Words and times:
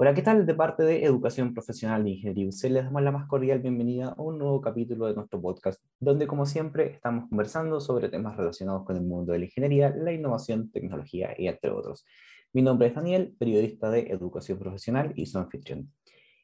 Hola, 0.00 0.14
¿qué 0.14 0.22
tal? 0.22 0.46
De 0.46 0.54
parte 0.54 0.84
de 0.84 1.02
Educación 1.02 1.52
Profesional 1.52 2.04
de 2.04 2.10
Ingeniería 2.10 2.46
UC, 2.46 2.70
les 2.70 2.84
damos 2.84 3.02
la 3.02 3.10
más 3.10 3.26
cordial 3.26 3.58
bienvenida 3.58 4.14
a 4.16 4.22
un 4.22 4.38
nuevo 4.38 4.60
capítulo 4.60 5.06
de 5.06 5.14
nuestro 5.14 5.42
podcast, 5.42 5.82
donde 5.98 6.28
como 6.28 6.46
siempre 6.46 6.92
estamos 6.92 7.28
conversando 7.28 7.80
sobre 7.80 8.08
temas 8.08 8.36
relacionados 8.36 8.84
con 8.84 8.94
el 8.94 9.02
mundo 9.02 9.32
de 9.32 9.40
la 9.40 9.46
ingeniería, 9.46 9.90
la 9.90 10.12
innovación, 10.12 10.70
tecnología 10.70 11.34
y 11.36 11.48
entre 11.48 11.72
otros. 11.72 12.06
Mi 12.52 12.62
nombre 12.62 12.86
es 12.86 12.94
Daniel, 12.94 13.34
periodista 13.40 13.90
de 13.90 14.02
Educación 14.02 14.60
Profesional 14.60 15.12
y 15.16 15.26
su 15.26 15.36
anfitrión. 15.36 15.92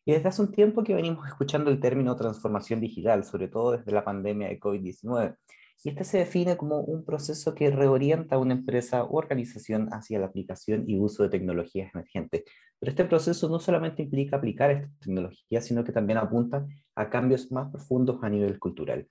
Y 0.05 0.11
desde 0.11 0.31
hace 0.31 0.43
un 0.43 0.51
tiempo 0.51 0.83
que 0.83 0.97
venimos 0.97 1.25
escuchando 1.29 1.71
el 1.71 1.79
término 1.79 2.17
transformación 2.17 2.81
digital, 2.81 3.23
sobre 3.23 3.47
todo 3.47 3.77
desde 3.77 3.93
la 3.93 4.05
pandemia 4.05 4.49
de 4.49 4.59
COVID-19, 4.59 5.37
y 5.83 5.91
este 5.91 6.05
se 6.05 6.19
define 6.19 6.57
como 6.57 6.81
un 6.81 7.05
proceso 7.05 7.55
que 7.55 7.71
reorienta 7.71 8.37
a 8.37 8.39
una 8.39 8.55
empresa 8.55 9.05
u 9.05 9.17
organización 9.17 9.89
hacia 9.93 10.19
la 10.19 10.27
aplicación 10.27 10.85
y 10.87 10.99
uso 10.99 11.23
de 11.23 11.29
tecnologías 11.29 11.93
emergentes. 11.95 12.45
Pero 12.79 12.91
este 12.91 13.05
proceso 13.05 13.49
no 13.49 13.59
solamente 13.59 14.03
implica 14.03 14.37
aplicar 14.37 14.71
estas 14.71 14.99
tecnologías, 15.01 15.65
sino 15.65 15.85
que 15.85 15.93
también 15.93 16.19
apunta 16.19 16.67
a 16.95 17.11
cambios 17.11 17.51
más 17.53 17.71
profundos 17.71 18.19
a 18.23 18.31
nivel 18.31 18.59
cultural. 18.59 19.09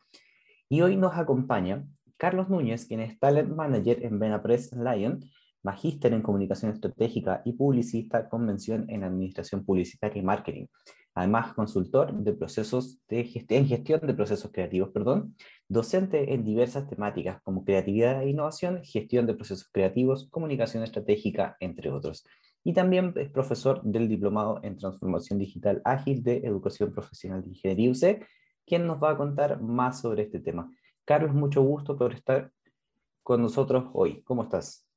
Y 0.69 0.81
hoy 0.81 0.95
nos 0.95 1.15
acompaña 1.15 1.85
Carlos 2.17 2.49
Núñez, 2.49 2.85
quien 2.85 3.01
es 3.01 3.19
Talent 3.19 3.49
Manager 3.49 4.03
en 4.03 4.17
Benapress 4.17 4.71
Lion, 4.73 5.19
magíster 5.61 6.13
en 6.13 6.21
comunicación 6.21 6.71
estratégica 6.71 7.41
y 7.45 7.53
publicista 7.53 8.29
con 8.29 8.45
mención 8.45 8.85
en 8.89 9.03
administración 9.03 9.65
publicitaria 9.65 10.21
y 10.21 10.25
marketing. 10.25 10.65
Además, 11.15 11.53
consultor 11.53 12.11
de 12.13 12.33
procesos 12.33 12.99
de 13.07 13.23
gestión, 13.23 13.67
de 13.67 14.13
procesos 14.13 14.51
creativos, 14.51 14.89
perdón, 14.89 15.35
docente 15.67 16.33
en 16.33 16.43
diversas 16.43 16.87
temáticas 16.87 17.39
como 17.43 17.63
creatividad 17.63 18.23
e 18.23 18.29
innovación, 18.29 18.81
gestión 18.83 19.27
de 19.27 19.35
procesos 19.35 19.69
creativos, 19.71 20.27
comunicación 20.29 20.83
estratégica, 20.83 21.55
entre 21.59 21.91
otros. 21.91 22.25
Y 22.63 22.73
también 22.73 23.13
es 23.17 23.29
profesor 23.29 23.81
del 23.83 24.07
Diplomado 24.07 24.59
en 24.63 24.77
Transformación 24.77 25.37
Digital 25.37 25.81
Ágil 25.85 26.23
de 26.23 26.37
Educación 26.37 26.91
Profesional 26.91 27.43
de 27.43 27.49
Ingeniería 27.49 27.91
UC, 27.91 28.25
quien 28.65 28.87
nos 28.87 29.01
va 29.01 29.11
a 29.11 29.17
contar 29.17 29.61
más 29.61 30.01
sobre 30.01 30.23
este 30.23 30.39
tema. 30.39 30.71
Carlos, 31.05 31.33
mucho 31.33 31.61
gusto 31.61 31.97
por 31.97 32.13
estar 32.13 32.51
con 33.21 33.41
nosotros 33.41 33.85
hoy. 33.93 34.21
¿Cómo 34.23 34.43
estás? 34.43 34.87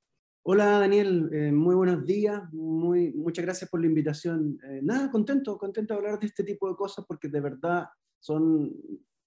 Hola 0.48 0.78
Daniel, 0.78 1.28
eh, 1.32 1.50
muy 1.50 1.74
buenos 1.74 2.06
días, 2.06 2.40
muy, 2.52 3.12
muchas 3.14 3.44
gracias 3.44 3.68
por 3.68 3.80
la 3.80 3.88
invitación. 3.88 4.56
Eh, 4.62 4.78
nada, 4.80 5.10
contento, 5.10 5.58
contento 5.58 5.92
de 5.92 5.98
hablar 5.98 6.20
de 6.20 6.28
este 6.28 6.44
tipo 6.44 6.68
de 6.68 6.76
cosas 6.76 7.04
porque 7.04 7.26
de 7.26 7.40
verdad 7.40 7.86
son 8.20 8.72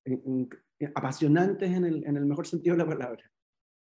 eh, 0.06 0.48
apasionantes 0.96 1.70
en 1.72 1.84
el, 1.84 2.08
en 2.08 2.16
el 2.16 2.26
mejor 2.26 2.48
sentido 2.48 2.78
de 2.78 2.84
la 2.84 2.90
palabra. 2.90 3.30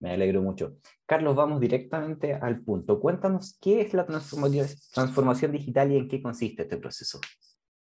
Me 0.01 0.11
alegro 0.11 0.43
mucho. 0.43 0.77
Carlos, 1.07 1.35
vamos 1.35 1.59
directamente 1.59 2.35
al 2.35 2.63
punto. 2.63 3.01
Cuéntanos 3.01 3.57
qué 3.63 3.81
es 3.81 3.95
la 3.95 4.05
transformación 4.05 5.53
digital 5.53 5.91
y 5.91 5.97
en 5.97 6.09
qué 6.09 6.21
consiste 6.21 6.65
este 6.65 6.77
proceso. 6.77 7.19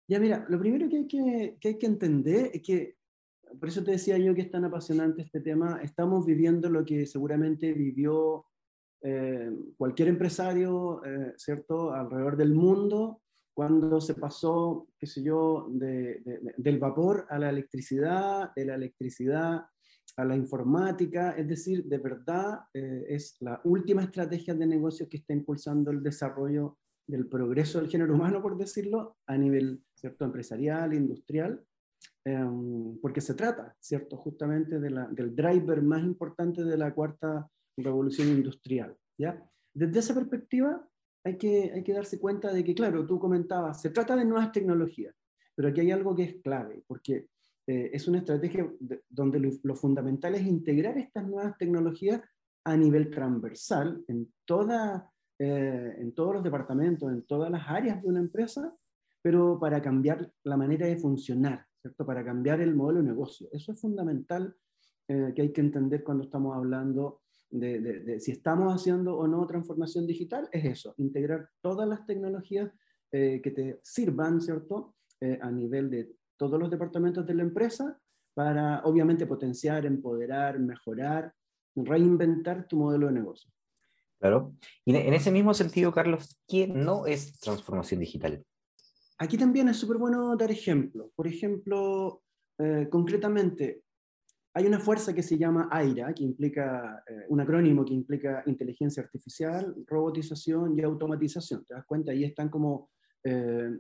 Ya, 0.08 0.19
mira, 0.20 0.47
lo 0.48 0.58
primero 0.58 0.89
que 0.89 0.97
hay 0.97 1.06
que, 1.06 1.58
que 1.61 1.69
hay 1.69 1.79
que 1.79 1.86
entender 1.86 2.51
es 2.55 2.62
que, 2.62 2.97
por 3.61 3.69
eso 3.69 3.84
te 3.84 3.91
decía 3.91 4.17
yo 4.17 4.34
que 4.34 4.41
es 4.41 4.51
tan 4.51 4.64
apasionante 4.64 5.20
este 5.20 5.42
tema, 5.42 5.81
estamos 5.83 6.25
viviendo 6.25 6.70
lo 6.70 6.83
que 6.83 7.05
seguramente 7.05 7.75
vivió 7.75 8.47
eh, 9.07 9.51
cualquier 9.77 10.09
empresario, 10.09 11.05
eh, 11.05 11.35
¿cierto?, 11.37 11.93
alrededor 11.93 12.39
del 12.39 12.55
mundo, 12.55 13.21
cuando 13.53 14.01
se 14.01 14.15
pasó, 14.15 14.89
qué 14.99 15.07
sé 15.07 15.23
yo, 15.23 15.69
del 15.71 16.79
vapor 16.79 17.27
a 17.29 17.39
la 17.39 17.51
electricidad, 17.51 18.53
de 18.57 18.65
la 18.65 18.75
electricidad 18.77 19.67
a 20.17 20.25
la 20.25 20.37
informática, 20.37 21.33
es 21.33 21.47
decir, 21.47 21.85
de 21.85 21.99
verdad 21.99 22.61
eh, 22.73 23.05
es 23.09 23.37
la 23.41 23.61
última 23.65 24.03
estrategia 24.03 24.55
de 24.55 24.67
negocio 24.67 25.09
que 25.09 25.19
está 25.19 25.35
impulsando 25.35 25.91
el 25.91 26.03
desarrollo 26.03 26.79
del 27.07 27.27
progreso 27.27 27.81
del 27.81 27.91
género 27.91 28.15
humano, 28.15 28.41
por 28.41 28.57
decirlo, 28.57 29.19
a 29.27 29.37
nivel 29.37 29.83
¿cierto? 29.95 30.25
empresarial, 30.25 30.95
industrial, 30.95 31.63
em, 32.25 32.99
porque 33.01 33.21
se 33.21 33.35
trata, 33.35 33.77
¿cierto? 33.81 34.17
justamente 34.17 34.81
del 34.81 35.37
driver 35.37 35.83
más 35.83 36.03
importante 36.03 36.64
de 36.64 36.79
la 36.79 36.95
cuarta 36.95 37.51
revolución 37.77 38.29
industrial. 38.29 38.96
¿ya? 39.18 39.42
Desde 39.73 39.98
esa 39.98 40.14
perspectiva 40.14 40.86
hay 41.24 41.36
que, 41.36 41.73
hay 41.74 41.83
que 41.83 41.92
darse 41.92 42.18
cuenta 42.18 42.52
de 42.52 42.62
que, 42.62 42.74
claro, 42.74 43.07
tú 43.07 43.18
comentabas, 43.18 43.80
se 43.80 43.90
trata 43.90 44.14
de 44.17 44.24
nuevas 44.24 44.52
tecnologías, 44.52 45.14
pero 45.55 45.68
aquí 45.68 45.80
hay 45.80 45.90
algo 45.90 46.14
que 46.14 46.24
es 46.24 46.36
clave, 46.42 46.84
porque 46.86 47.29
eh, 47.67 47.90
es 47.92 48.07
una 48.08 48.18
estrategia 48.18 48.70
donde 49.08 49.40
lo, 49.63 49.74
fundamental 49.74 50.34
es 50.34 50.46
integrar 50.46 50.98
estas 50.98 51.27
nuevas 51.27 51.57
tecnologías 51.57 52.20
a 52.64 52.77
nivel 52.77 53.11
transversal 53.11 54.05
en, 54.07 54.33
toda, 54.45 55.11
eh, 55.39 55.96
en 55.98 56.14
todos 56.14 56.34
los 56.34 56.45
departamentos, 56.45 57.11
en 57.11 57.23
todas 57.23 57.51
las 57.51 57.67
áreas 57.68 58.02
de 58.02 58.08
una 58.08 58.20
empresa, 58.20 58.74
pero 59.23 59.58
para 59.58 59.80
cambiar 59.80 60.30
la 60.42 60.58
manera 60.58 60.86
de 60.86 60.98
funcionar, 60.98 61.67
¿cierto? 61.80 62.05
Para 62.05 62.23
cambiar 62.23 62.61
el 62.61 62.74
modelo 62.74 63.01
de 63.01 63.08
negocio. 63.08 63.48
Eso 63.52 63.73
es 63.73 63.80
fundamental 63.80 64.55
eh, 65.08 65.33
que 65.34 65.42
hay 65.42 65.52
que 65.52 65.63
entender 65.63 66.05
cuando 66.05 66.24
estamos 66.24 66.55
hablando 66.55 67.23
de, 67.51 68.19
si 68.21 68.33
estamos 68.33 68.73
haciendo 68.75 69.17
o 69.17 69.27
no 69.29 69.47
transformación 69.47 70.07
digital, 70.07 70.49
es 70.53 70.65
eso, 70.65 70.95
integrar 70.99 71.49
todas 71.61 71.89
las 71.89 72.05
tecnologías 72.07 72.71
eh, 73.13 73.41
que 73.43 73.51
te 73.51 73.79
sirvan, 73.83 74.41
¿cierto? 74.41 74.95
Eh, 75.21 75.39
a 75.41 75.51
nivel 75.51 75.91
de 75.91 76.13
todos 76.37 76.59
los 76.59 76.71
departamentos 76.71 77.25
de 77.27 77.35
la 77.35 77.43
empresa 77.43 77.99
para, 78.35 78.83
obviamente, 78.85 79.27
potenciar, 79.27 79.87
empoderar, 79.87 80.59
mejorar, 80.59 81.33
reinventar 81.77 82.67
tu 82.67 82.77
modelo 82.77 83.07
de 83.07 83.13
negocio. 83.13 83.51
Claro. 84.19 84.55
Y 84.85 84.97
en 84.97 85.15
ese 85.15 85.31
mismo 85.31 85.55
sentido, 85.55 85.93
Carlos, 85.93 86.41
¿qué 86.49 86.67
no 86.67 87.07
es 87.07 87.39
transformación 87.39 88.01
digital? 88.01 88.45
Aquí 89.19 89.39
también 89.39 89.69
es 89.69 89.77
súper 89.77 89.99
bueno 89.99 90.37
dar 90.37 90.51
ejemplos. 90.51 91.11
Por 91.15 91.27
ejemplo, 91.27 92.23
eh, 92.59 92.89
concretamente, 92.91 93.83
hay 94.57 94.67
una 94.67 94.79
fuerza 94.79 95.13
que 95.13 95.23
se 95.23 95.37
llama 95.37 95.69
AIRA, 95.70 96.15
que 96.15 96.23
implica, 96.23 97.03
eh, 97.09 97.27
un 97.29 97.41
acrónimo 97.41 97.85
que 97.85 97.92
implica 97.92 98.45
inteligencia 98.47 99.03
artificial, 99.03 99.75
robotización 99.85 100.79
y 100.79 100.83
automatización. 100.83 101.65
¿Te 101.65 101.75
das 101.75 101.85
cuenta? 101.85 102.13
Ahí 102.13 102.23
están 102.23 102.48
como 102.48 102.91
eh, 103.25 103.70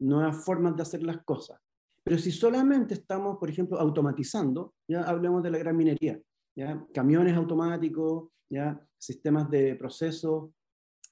nuevas 0.00 0.44
formas 0.44 0.74
de 0.74 0.82
hacer 0.82 1.04
las 1.04 1.24
cosas. 1.24 1.60
Pero 2.02 2.18
si 2.18 2.32
solamente 2.32 2.94
estamos, 2.94 3.38
por 3.38 3.48
ejemplo, 3.48 3.78
automatizando, 3.78 4.74
ya 4.88 5.02
hablemos 5.04 5.40
de 5.42 5.50
la 5.50 5.58
gran 5.58 5.76
minería, 5.76 6.20
¿ya? 6.56 6.84
camiones 6.92 7.36
automáticos, 7.36 8.28
¿ya? 8.50 8.78
sistemas 8.98 9.48
de 9.50 9.76
proceso, 9.76 10.52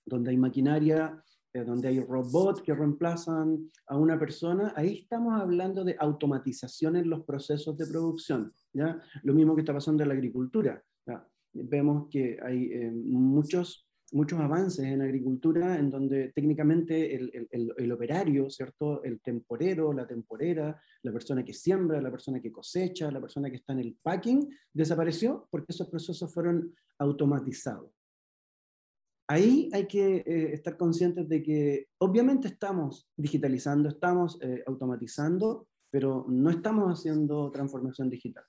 donde 0.04 0.30
hay 0.30 0.36
maquinaria 0.36 1.22
eh, 1.54 1.64
donde 1.64 1.88
hay 1.88 2.00
robots 2.00 2.62
que 2.62 2.74
reemplazan 2.74 3.70
a 3.86 3.98
una 3.98 4.18
persona, 4.18 4.72
ahí 4.74 5.00
estamos 5.00 5.38
hablando 5.38 5.84
de 5.84 5.96
automatización 5.98 6.96
en 6.96 7.10
los 7.10 7.24
procesos 7.24 7.76
de 7.76 7.86
producción. 7.86 8.54
¿ya? 8.72 8.98
Lo 9.22 9.34
mismo 9.34 9.54
que 9.54 9.60
está 9.60 9.74
pasando 9.74 10.02
en 10.02 10.08
la 10.08 10.14
agricultura. 10.14 10.82
Vemos 11.54 12.08
que 12.08 12.38
hay 12.42 12.72
eh, 12.72 12.90
muchos, 12.90 13.86
muchos 14.12 14.40
avances 14.40 14.86
en 14.86 15.02
agricultura 15.02 15.78
en 15.78 15.90
donde 15.90 16.32
técnicamente 16.34 17.14
el, 17.14 17.48
el, 17.50 17.74
el, 17.76 17.92
operario, 17.92 18.48
¿cierto? 18.48 19.04
el 19.04 19.20
temporero, 19.20 19.92
la 19.92 20.06
temporera, 20.06 20.80
la 21.02 21.12
persona 21.12 21.44
que 21.44 21.52
siembra, 21.52 22.00
la 22.00 22.10
persona 22.10 22.40
que 22.40 22.50
cosecha, 22.50 23.10
la 23.10 23.20
persona 23.20 23.50
que 23.50 23.56
está 23.56 23.74
en 23.74 23.80
el 23.80 23.98
packing, 24.02 24.48
desapareció 24.72 25.46
porque 25.50 25.72
esos 25.72 25.90
procesos 25.90 26.32
fueron 26.32 26.74
automatizados 26.98 27.90
ahí 29.32 29.70
hay 29.72 29.86
que 29.86 30.16
eh, 30.16 30.52
estar 30.52 30.76
conscientes 30.76 31.26
de 31.26 31.42
que 31.42 31.88
obviamente 31.98 32.48
estamos 32.48 33.08
digitalizando, 33.16 33.88
estamos 33.88 34.38
eh, 34.42 34.62
automatizando, 34.66 35.68
pero 35.90 36.26
no 36.28 36.50
estamos 36.50 36.92
haciendo 36.92 37.50
transformación 37.50 38.10
digital. 38.10 38.44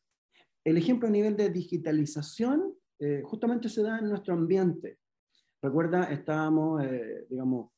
El 0.66 0.78
ejemplo 0.78 1.08
a 1.08 1.12
nivel 1.12 1.38
de 1.38 1.50
digitalización 1.50 2.74
eh, 3.00 3.22
justamente 3.24 3.70
se 3.70 3.82
da 3.82 4.00
en 4.00 4.10
nuestro 4.10 4.34
ambiente. 4.34 5.00
Recuerda, 5.62 6.04
estábamos, 6.12 6.84
digamos, 7.30 7.72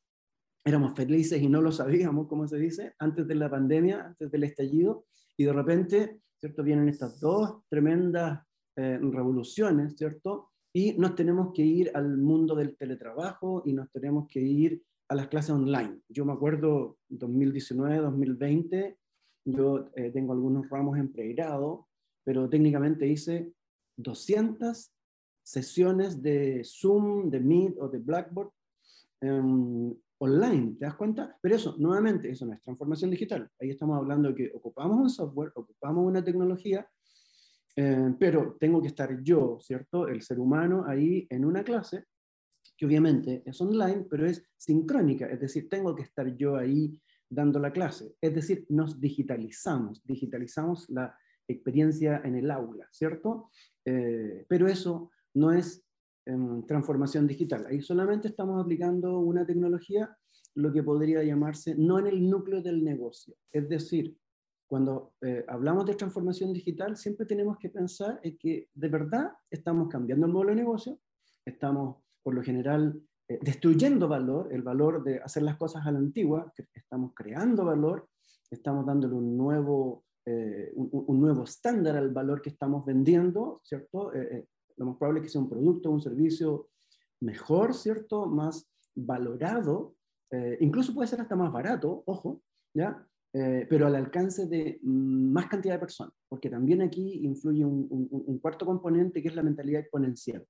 éramos 0.64 0.92
felices 0.96 1.40
y 1.40 1.48
no 1.48 1.62
lo 1.62 1.70
sabíamos, 1.70 2.26
como 2.26 2.48
se 2.48 2.58
dice, 2.58 2.94
antes 2.98 3.28
de 3.28 3.36
la 3.36 3.48
pandemia, 3.48 4.06
antes 4.06 4.28
del 4.32 4.42
estallido, 4.42 5.06
y 5.36 5.44
de 5.44 5.52
repente, 5.52 6.20
¿cierto? 6.40 6.64
Vienen 6.64 6.88
estas 6.88 7.20
dos 7.20 7.62
tremendas 7.68 8.42
revoluciones, 8.74 9.96
¿cierto? 9.96 10.50
Y 10.76 10.92
nos 10.98 11.14
tenemos 11.14 11.54
que 11.54 11.62
ir 11.62 11.90
al 11.94 12.18
mundo 12.18 12.54
del 12.54 12.76
teletrabajo 12.76 13.62
y 13.64 13.72
nos 13.72 13.90
tenemos 13.92 14.28
que 14.28 14.42
ir 14.42 14.82
a 15.08 15.14
las 15.14 15.28
clases 15.28 15.52
online. 15.52 16.02
Yo 16.06 16.26
me 16.26 16.34
acuerdo 16.34 16.98
2019, 17.08 17.96
2020, 17.96 18.98
yo 19.46 19.88
eh, 19.96 20.10
tengo 20.10 20.34
algunos 20.34 20.68
ramos 20.68 20.98
en 20.98 21.10
pregrado, 21.10 21.88
pero 22.24 22.50
técnicamente 22.50 23.08
hice 23.08 23.54
200 23.96 24.92
sesiones 25.42 26.20
de 26.20 26.60
Zoom, 26.62 27.30
de 27.30 27.40
Meet 27.40 27.78
o 27.80 27.88
de 27.88 27.98
Blackboard 27.98 28.50
em, 29.22 29.94
online, 30.18 30.76
¿te 30.78 30.84
das 30.84 30.96
cuenta? 30.96 31.38
Pero 31.40 31.56
eso, 31.56 31.74
nuevamente, 31.78 32.28
eso 32.28 32.44
no 32.44 32.52
es 32.52 32.60
transformación 32.60 33.10
digital. 33.10 33.50
Ahí 33.58 33.70
estamos 33.70 33.96
hablando 33.96 34.28
de 34.28 34.34
que 34.34 34.52
ocupamos 34.54 34.98
un 34.98 35.08
software, 35.08 35.52
ocupamos 35.54 36.06
una 36.06 36.22
tecnología, 36.22 36.86
eh, 37.76 38.14
pero 38.18 38.56
tengo 38.58 38.80
que 38.80 38.88
estar 38.88 39.22
yo, 39.22 39.58
¿cierto? 39.60 40.08
El 40.08 40.22
ser 40.22 40.40
humano 40.40 40.84
ahí 40.86 41.26
en 41.28 41.44
una 41.44 41.62
clase 41.62 42.04
que 42.76 42.86
obviamente 42.86 43.42
es 43.46 43.60
online, 43.60 44.06
pero 44.10 44.26
es 44.26 44.42
sincrónica, 44.56 45.26
es 45.26 45.40
decir, 45.40 45.68
tengo 45.68 45.94
que 45.94 46.02
estar 46.02 46.36
yo 46.36 46.56
ahí 46.56 46.98
dando 47.28 47.58
la 47.58 47.72
clase. 47.72 48.14
Es 48.20 48.34
decir, 48.34 48.66
nos 48.68 49.00
digitalizamos, 49.00 50.02
digitalizamos 50.04 50.88
la 50.90 51.16
experiencia 51.48 52.20
en 52.24 52.36
el 52.36 52.50
aula, 52.50 52.88
¿cierto? 52.90 53.50
Eh, 53.84 54.44
pero 54.48 54.66
eso 54.68 55.10
no 55.34 55.52
es 55.52 55.84
em, 56.24 56.66
transformación 56.66 57.26
digital. 57.26 57.66
Ahí 57.66 57.80
solamente 57.80 58.28
estamos 58.28 58.62
aplicando 58.62 59.20
una 59.20 59.46
tecnología, 59.46 60.16
lo 60.54 60.72
que 60.72 60.82
podría 60.82 61.22
llamarse 61.22 61.74
no 61.76 61.98
en 61.98 62.06
el 62.06 62.28
núcleo 62.28 62.62
del 62.62 62.82
negocio. 62.82 63.36
Es 63.52 63.68
decir, 63.68 64.16
cuando 64.66 65.12
eh, 65.20 65.44
hablamos 65.48 65.86
de 65.86 65.94
transformación 65.94 66.52
digital, 66.52 66.96
siempre 66.96 67.24
tenemos 67.24 67.56
que 67.58 67.68
pensar 67.68 68.18
en 68.22 68.36
que 68.36 68.68
de 68.74 68.88
verdad 68.88 69.32
estamos 69.48 69.88
cambiando 69.88 70.26
el 70.26 70.32
modelo 70.32 70.50
de 70.50 70.56
negocio, 70.56 70.98
estamos 71.44 71.98
por 72.22 72.34
lo 72.34 72.42
general 72.42 73.00
eh, 73.28 73.38
destruyendo 73.40 74.08
valor, 74.08 74.52
el 74.52 74.62
valor 74.62 75.04
de 75.04 75.20
hacer 75.20 75.44
las 75.44 75.56
cosas 75.56 75.86
a 75.86 75.92
la 75.92 75.98
antigua, 75.98 76.52
estamos 76.74 77.12
creando 77.14 77.64
valor, 77.64 78.08
estamos 78.50 78.84
dándole 78.84 79.14
un 79.14 79.36
nuevo, 79.36 80.04
eh, 80.24 80.72
un, 80.74 81.20
nuevo 81.20 81.44
estándar 81.44 81.96
al 81.96 82.10
valor 82.10 82.42
que 82.42 82.50
estamos 82.50 82.84
vendiendo, 82.84 83.60
¿cierto? 83.62 84.10
lo 84.76 84.86
más 84.86 84.96
probable 84.96 85.20
es 85.20 85.26
que 85.26 85.30
sea 85.30 85.40
un 85.40 85.48
producto, 85.48 85.90
un 85.90 86.02
servicio 86.02 86.68
mejor, 87.20 87.72
¿cierto? 87.72 88.26
Más 88.26 88.68
valorado, 88.94 89.94
incluso 90.60 90.92
puede 90.92 91.08
ser 91.08 91.20
hasta 91.20 91.34
más 91.34 91.50
barato, 91.50 92.02
ojo, 92.04 92.42
¿ya? 92.74 93.06
Eh, 93.38 93.66
pero 93.68 93.86
al 93.86 93.94
alcance 93.94 94.46
de 94.46 94.80
mm, 94.82 95.30
más 95.30 95.46
cantidad 95.46 95.74
de 95.74 95.80
personas, 95.80 96.14
porque 96.26 96.48
también 96.48 96.80
aquí 96.80 97.20
influye 97.22 97.66
un, 97.66 98.38
cuarto 98.40 98.64
componente 98.64 99.20
que 99.20 99.28
es 99.28 99.36
la 99.36 99.42
mentalidad 99.42 99.82
exponencial. 99.82 100.42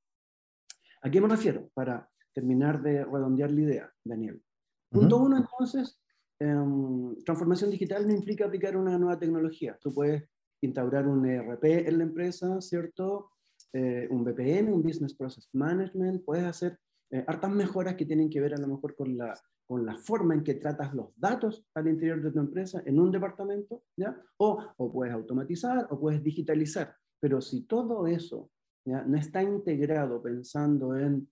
¿A 1.02 1.10
qué 1.10 1.20
me 1.20 1.26
refiero? 1.26 1.68
Para 1.74 2.08
terminar 2.32 2.80
de 2.80 3.04
redondear 3.04 3.50
la 3.50 3.60
idea, 3.60 3.92
Daniel. 4.04 4.40
Punto 4.88 5.16
uno, 5.16 5.36
entonces, 5.36 6.00
em, 6.38 7.16
transformación 7.24 7.72
digital 7.72 8.06
no 8.06 8.14
implica 8.14 8.46
aplicar 8.46 8.76
una 8.76 8.96
nueva 8.96 9.18
tecnología. 9.18 9.76
Tú 9.82 9.92
puedes 9.92 10.22
instaurar 10.60 11.08
un 11.08 11.26
ERP 11.26 11.88
en 11.88 11.98
la 11.98 12.04
empresa, 12.04 12.60
¿cierto? 12.60 13.30
Eh, 13.72 14.06
un 14.12 14.22
BPM, 14.22 14.72
un 14.72 14.84
Business 14.84 15.12
Process 15.12 15.48
Management, 15.52 16.24
puedes 16.24 16.44
hacer 16.44 16.78
eh, 17.10 17.24
hartas 17.26 17.50
mejoras 17.50 17.94
que 17.94 18.06
tienen 18.06 18.28
que 18.30 18.40
ver 18.40 18.54
a 18.54 18.58
lo 18.58 18.68
mejor 18.68 18.94
con 18.94 19.16
la 19.16 19.38
con 19.66 19.84
la 19.84 19.96
forma 19.98 20.34
en 20.34 20.44
que 20.44 20.54
tratas 20.54 20.94
los 20.94 21.08
datos 21.16 21.66
al 21.74 21.88
interior 21.88 22.22
de 22.22 22.30
tu 22.30 22.38
empresa 22.38 22.82
en 22.86 23.00
un 23.00 23.10
departamento, 23.10 23.82
¿ya? 23.96 24.16
O, 24.38 24.62
o 24.76 24.92
puedes 24.92 25.12
automatizar 25.12 25.88
o 25.90 25.98
puedes 25.98 26.22
digitalizar. 26.22 26.94
Pero 27.20 27.40
si 27.40 27.62
todo 27.62 28.06
eso 28.06 28.50
¿ya? 28.84 29.02
no 29.02 29.18
está 29.18 29.42
integrado 29.42 30.22
pensando 30.22 30.96
en 30.96 31.28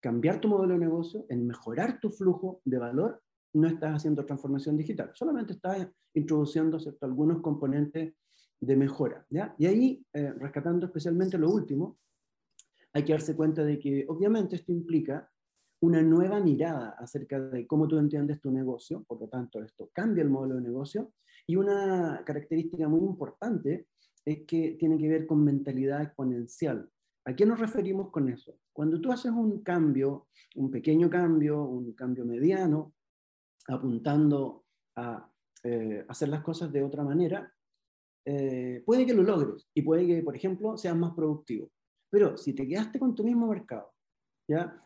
cambiar 0.00 0.40
tu 0.40 0.48
modelo 0.48 0.74
de 0.74 0.80
negocio, 0.80 1.26
en 1.28 1.46
mejorar 1.46 1.98
tu 2.00 2.10
flujo 2.10 2.60
de 2.64 2.78
valor, 2.78 3.20
no 3.54 3.68
estás 3.68 3.96
haciendo 3.96 4.24
transformación 4.24 4.76
digital, 4.76 5.10
solamente 5.14 5.52
estás 5.54 5.88
introduciendo 6.14 6.78
¿cierto? 6.78 7.04
algunos 7.04 7.40
componentes 7.40 8.14
de 8.60 8.76
mejora. 8.76 9.26
¿ya? 9.28 9.54
Y 9.58 9.66
ahí, 9.66 10.06
eh, 10.12 10.32
rescatando 10.32 10.86
especialmente 10.86 11.36
lo 11.36 11.50
último, 11.50 11.98
hay 12.92 13.04
que 13.04 13.12
darse 13.12 13.34
cuenta 13.34 13.64
de 13.64 13.78
que 13.78 14.04
obviamente 14.08 14.56
esto 14.56 14.72
implica 14.72 15.30
una 15.80 16.02
nueva 16.02 16.40
mirada 16.40 16.90
acerca 16.98 17.40
de 17.40 17.66
cómo 17.66 17.88
tú 17.88 17.98
entiendes 17.98 18.40
tu 18.40 18.50
negocio, 18.50 19.02
por 19.04 19.20
lo 19.20 19.28
tanto 19.28 19.62
esto 19.62 19.90
cambia 19.92 20.22
el 20.22 20.30
modelo 20.30 20.56
de 20.56 20.62
negocio, 20.62 21.12
y 21.46 21.56
una 21.56 22.22
característica 22.24 22.88
muy 22.88 23.00
importante 23.00 23.88
es 24.24 24.42
que 24.46 24.76
tiene 24.78 24.96
que 24.98 25.08
ver 25.08 25.26
con 25.26 25.42
mentalidad 25.42 26.02
exponencial. 26.02 26.88
¿A 27.24 27.34
qué 27.34 27.46
nos 27.46 27.58
referimos 27.58 28.10
con 28.10 28.28
eso? 28.28 28.58
Cuando 28.72 29.00
tú 29.00 29.10
haces 29.10 29.32
un 29.32 29.62
cambio, 29.62 30.28
un 30.56 30.70
pequeño 30.70 31.10
cambio, 31.10 31.62
un 31.62 31.92
cambio 31.94 32.24
mediano, 32.24 32.94
apuntando 33.68 34.64
a 34.96 35.28
eh, 35.64 36.04
hacer 36.08 36.28
las 36.28 36.42
cosas 36.42 36.72
de 36.72 36.82
otra 36.82 37.02
manera, 37.02 37.52
eh, 38.24 38.82
puede 38.86 39.04
que 39.04 39.14
lo 39.14 39.22
logres 39.22 39.68
y 39.74 39.82
puede 39.82 40.06
que, 40.06 40.22
por 40.22 40.36
ejemplo, 40.36 40.76
seas 40.76 40.96
más 40.96 41.12
productivo. 41.14 41.70
Pero 42.12 42.36
si 42.36 42.52
te 42.52 42.68
quedaste 42.68 42.98
con 42.98 43.14
tu 43.14 43.24
mismo 43.24 43.46
mercado, 43.46 43.90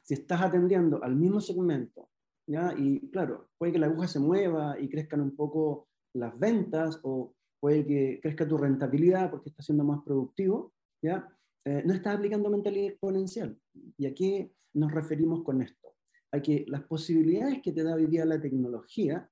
si 0.04 0.14
estás 0.14 0.42
atendiendo 0.42 1.02
al 1.02 1.16
mismo 1.16 1.40
segmento, 1.40 2.08
¿ya? 2.46 2.72
Y 2.78 3.10
claro, 3.10 3.50
puede 3.58 3.72
que 3.72 3.78
la 3.80 3.86
aguja 3.86 4.06
se 4.06 4.20
mueva 4.20 4.78
y 4.78 4.88
crezcan 4.88 5.20
un 5.20 5.34
poco 5.34 5.88
las 6.14 6.38
ventas 6.38 7.00
o 7.02 7.34
puede 7.58 7.84
que 7.84 8.20
crezca 8.22 8.46
tu 8.46 8.56
rentabilidad 8.56 9.28
porque 9.30 9.48
estás 9.48 9.66
siendo 9.66 9.82
más 9.82 10.04
productivo, 10.04 10.72
¿ya? 11.02 11.28
Eh, 11.64 11.82
no 11.84 11.94
estás 11.94 12.16
aplicando 12.16 12.48
mentalidad 12.48 12.90
exponencial. 12.90 13.58
¿Y 13.98 14.06
a 14.06 14.14
qué 14.14 14.52
nos 14.74 14.92
referimos 14.92 15.42
con 15.42 15.62
esto? 15.62 15.94
A 16.30 16.40
que 16.40 16.64
las 16.68 16.84
posibilidades 16.84 17.60
que 17.60 17.72
te 17.72 17.82
da 17.82 17.96
hoy 17.96 18.06
día 18.06 18.24
la 18.24 18.40
tecnología 18.40 19.28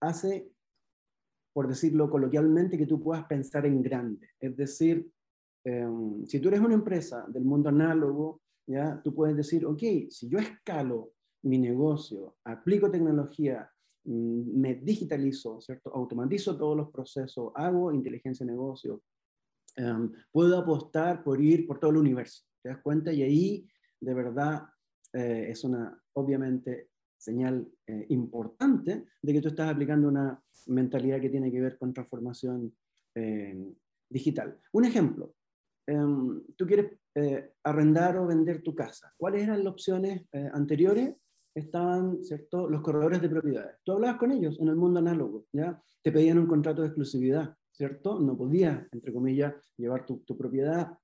hace, 0.00 0.50
por 1.52 1.68
decirlo 1.68 2.08
coloquialmente, 2.08 2.78
que 2.78 2.86
tú 2.86 3.02
puedas 3.02 3.26
pensar 3.26 3.66
en 3.66 3.82
grande. 3.82 4.30
Es 4.40 4.56
decir, 4.56 5.10
em, 5.64 6.24
si 6.26 6.40
tú 6.40 6.48
eres 6.48 6.60
una 6.60 6.74
empresa 6.74 7.24
del 7.28 7.44
mundo 7.44 7.68
análogo, 7.68 8.42
¿ya? 8.66 9.00
Tú 9.02 9.14
puedes 9.14 9.36
decir, 9.36 9.66
ok, 9.66 9.82
si 10.10 10.28
yo 10.28 10.38
escalo 10.38 11.12
mi 11.42 11.58
negocio, 11.58 12.36
aplico 12.44 12.90
tecnología, 12.90 13.70
mm, 14.04 14.60
me 14.60 14.74
digitalizo, 14.76 15.60
¿cierto? 15.60 15.90
Automatizo 15.94 16.56
todos 16.56 16.76
los 16.76 16.90
procesos, 16.90 17.52
hago 17.54 17.92
inteligencia 17.92 18.46
de 18.46 18.52
negocio, 18.52 19.02
em, 19.76 20.12
puedo 20.30 20.58
apostar 20.58 21.24
por 21.24 21.40
ir 21.40 21.66
por 21.66 21.78
todo 21.78 21.90
el 21.90 21.96
universo, 21.98 22.44
¿te 22.62 22.68
das 22.68 22.78
cuenta? 22.78 23.12
Y 23.12 23.22
ahí, 23.22 23.68
de 24.00 24.14
verdad, 24.14 24.62
eh, 25.12 25.46
es 25.50 25.64
una, 25.64 25.98
obviamente, 26.14 26.90
señal 27.16 27.66
eh, 27.86 28.06
importante 28.10 29.06
de 29.22 29.32
que 29.32 29.40
tú 29.40 29.48
estás 29.48 29.70
aplicando 29.70 30.08
una 30.08 30.42
mentalidad 30.66 31.20
que 31.20 31.30
tiene 31.30 31.50
que 31.50 31.60
ver 31.60 31.78
con 31.78 31.94
transformación 31.94 32.74
eh, 33.14 33.72
digital. 34.10 34.60
Un 34.72 34.84
ejemplo, 34.84 35.34
em, 35.86 36.42
tú 36.56 36.66
quieres 36.66 36.98
eh, 37.14 37.52
arrendar 37.62 38.16
o 38.18 38.26
vender 38.26 38.62
tu 38.62 38.74
casa. 38.74 39.12
¿Cuáles 39.16 39.42
eran 39.42 39.62
las 39.62 39.72
opciones 39.72 40.26
eh, 40.32 40.50
anteriores? 40.52 41.14
Estaban, 41.54 42.24
¿cierto?, 42.24 42.68
los 42.68 42.82
corredores 42.82 43.22
de 43.22 43.28
propiedades. 43.28 43.76
Tú 43.84 43.92
hablabas 43.92 44.18
con 44.18 44.32
ellos 44.32 44.58
en 44.58 44.68
el 44.68 44.76
mundo 44.76 44.98
análogo, 44.98 45.46
¿ya? 45.52 45.80
Te 46.02 46.10
pedían 46.10 46.38
un 46.38 46.48
contrato 46.48 46.82
de 46.82 46.88
exclusividad, 46.88 47.56
¿cierto? 47.70 48.18
No 48.18 48.36
podías, 48.36 48.86
entre 48.90 49.12
comillas, 49.12 49.54
llevar 49.76 50.04
tu, 50.04 50.24
propiedad, 50.36 50.98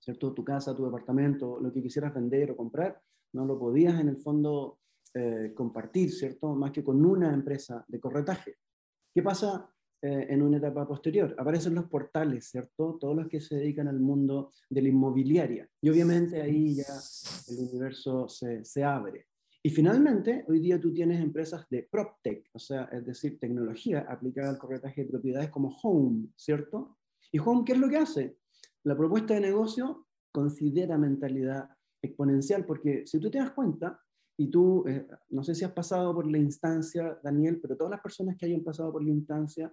¿cierto? 0.00 0.34
Tu 0.34 0.44
casa, 0.44 0.74
tu 0.74 0.84
departamento, 0.84 1.60
lo 1.60 1.72
que 1.72 1.82
quisieras 1.82 2.12
vender 2.12 2.50
o 2.50 2.56
comprar, 2.56 3.00
no 3.34 3.44
lo 3.44 3.56
podías 3.58 4.00
en 4.00 4.08
el 4.08 4.18
fondo 4.18 4.80
eh, 5.14 5.52
compartir, 5.54 6.10
¿cierto? 6.10 6.54
Más 6.56 6.72
que 6.72 6.82
con 6.82 7.04
una 7.04 7.32
empresa 7.32 7.84
de 7.86 8.00
corretaje. 8.00 8.56
¿Qué 9.14 9.22
pasa 9.22 9.70
eh, 10.02 10.26
en 10.28 10.42
una 10.42 10.58
etapa 10.58 10.86
posterior. 10.86 11.34
Aparecen 11.38 11.74
los 11.74 11.86
portales, 11.86 12.48
¿cierto? 12.50 12.98
Todos 13.00 13.16
los 13.16 13.28
que 13.28 13.40
se 13.40 13.56
dedican 13.56 13.88
al 13.88 13.98
mundo 13.98 14.52
de 14.68 14.82
la 14.82 14.88
inmobiliaria. 14.88 15.68
Y 15.80 15.88
obviamente 15.88 16.40
ahí 16.42 16.74
ya 16.74 16.84
el 17.48 17.68
universo 17.68 18.28
se, 18.28 18.64
se 18.64 18.84
abre. 18.84 19.26
Y 19.62 19.70
finalmente, 19.70 20.44
hoy 20.48 20.60
día 20.60 20.80
tú 20.80 20.92
tienes 20.92 21.20
empresas 21.20 21.66
de 21.68 21.88
PropTech, 21.90 22.50
o 22.52 22.58
sea, 22.58 22.84
es 22.92 23.04
decir, 23.04 23.38
tecnología 23.40 24.06
aplicada 24.08 24.50
al 24.50 24.58
corretaje 24.58 25.02
de 25.02 25.10
propiedades 25.10 25.50
como 25.50 25.76
Home, 25.82 26.28
¿cierto? 26.36 26.98
¿Y 27.32 27.40
Home 27.40 27.64
qué 27.64 27.72
es 27.72 27.78
lo 27.78 27.88
que 27.88 27.96
hace? 27.96 28.38
La 28.84 28.96
propuesta 28.96 29.34
de 29.34 29.40
negocio 29.40 30.06
considera 30.30 30.98
mentalidad 30.98 31.68
exponencial, 32.00 32.64
porque 32.64 33.06
si 33.06 33.18
tú 33.18 33.28
te 33.28 33.38
das 33.38 33.50
cuenta, 33.50 34.00
y 34.38 34.50
tú, 34.50 34.84
eh, 34.86 35.06
no 35.30 35.42
sé 35.42 35.54
si 35.54 35.64
has 35.64 35.72
pasado 35.72 36.14
por 36.14 36.30
la 36.30 36.38
instancia, 36.38 37.18
Daniel, 37.22 37.58
pero 37.60 37.76
todas 37.76 37.90
las 37.90 38.00
personas 38.00 38.36
que 38.36 38.46
hayan 38.46 38.62
pasado 38.62 38.92
por 38.92 39.02
la 39.02 39.10
instancia 39.10 39.72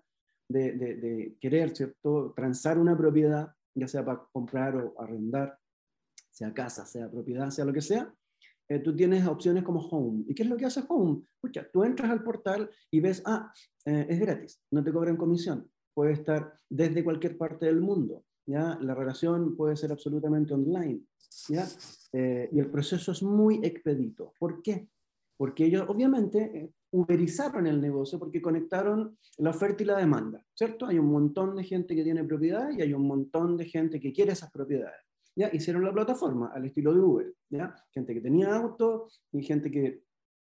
de, 0.54 1.36
querer, 1.40 1.76
¿cierto?, 1.76 2.34
transar 2.36 2.78
una 2.78 2.98
propiedad, 2.98 3.54
ya 3.76 3.88
sea 3.88 4.06
para 4.06 4.24
comprar 4.32 4.76
o 4.76 4.94
arrendar, 5.00 5.58
sea 6.32 6.54
casa, 6.54 6.86
sea 6.86 7.10
propiedad, 7.10 7.50
sea 7.50 7.66
lo 7.66 7.74
que 7.74 7.82
sea, 7.82 8.14
eh, 8.70 8.80
tú 8.80 8.96
tienes 8.96 9.26
opciones 9.28 9.64
como 9.64 9.82
Home. 9.88 10.24
¿Y 10.28 10.34
qué 10.34 10.44
es 10.44 10.50
lo 10.50 10.58
que 10.58 10.66
hace 10.66 10.84
Home? 10.88 11.22
Escucha, 11.36 11.68
tú 11.72 11.84
entras 11.84 12.10
al 12.10 12.24
portal 12.24 12.70
y 12.90 13.00
ves, 13.00 13.22
ah, 13.26 13.52
eh, 13.86 14.06
es 14.10 14.20
gratis, 14.20 14.62
no 14.72 14.84
te 14.84 14.92
cobran 14.92 15.18
comisión, 15.18 15.70
puede 15.94 16.14
estar 16.14 16.58
desde 16.70 17.04
cualquier 17.04 17.38
parte 17.38 17.66
del 17.66 17.82
mundo, 17.82 18.24
¿ya? 18.46 18.78
La 18.82 18.96
relación 18.96 19.56
puede 19.56 19.76
ser 19.76 19.92
absolutamente 19.92 20.54
online, 20.54 21.02
¿ya? 21.50 21.68
Eh, 22.14 22.50
y 22.52 22.60
el 22.60 22.70
proceso 22.70 23.12
es 23.12 23.22
muy 23.22 23.60
expedito. 23.64 24.34
¿Por 24.40 24.62
qué? 24.62 24.88
Porque 25.38 25.66
ellos, 25.66 25.86
obviamente, 25.88 26.72
uberizaron 26.94 27.66
el 27.66 27.82
negocio 27.82 28.20
porque 28.20 28.42
conectaron 28.42 29.18
la 29.40 29.50
oferta 29.50 29.82
y 29.82 29.86
la 29.86 29.98
demanda, 29.98 30.46
¿cierto? 30.54 30.86
Hay 30.86 31.00
un 31.00 31.12
montón 31.12 31.56
de 31.56 31.64
gente 31.64 31.96
que 31.96 32.04
tiene 32.04 32.24
propiedad 32.24 32.70
y 32.72 32.82
hay 32.82 32.94
un 32.94 33.08
montón 33.08 33.58
de 33.58 33.66
gente 33.66 34.00
que 34.00 34.14
quiere 34.14 34.34
esas 34.34 34.52
propiedades. 34.52 35.02
¿ya? 35.36 35.50
Hicieron 35.52 35.84
la 35.84 35.92
plataforma 35.92 36.52
al 36.54 36.66
estilo 36.66 36.94
de 36.94 37.00
Uber, 37.00 37.34
¿ya? 37.50 37.76
Gente 37.90 38.14
que 38.14 38.22
tenía 38.22 38.56
auto 38.56 39.08
y 39.32 39.42
gente 39.42 39.72
que 39.72 40.04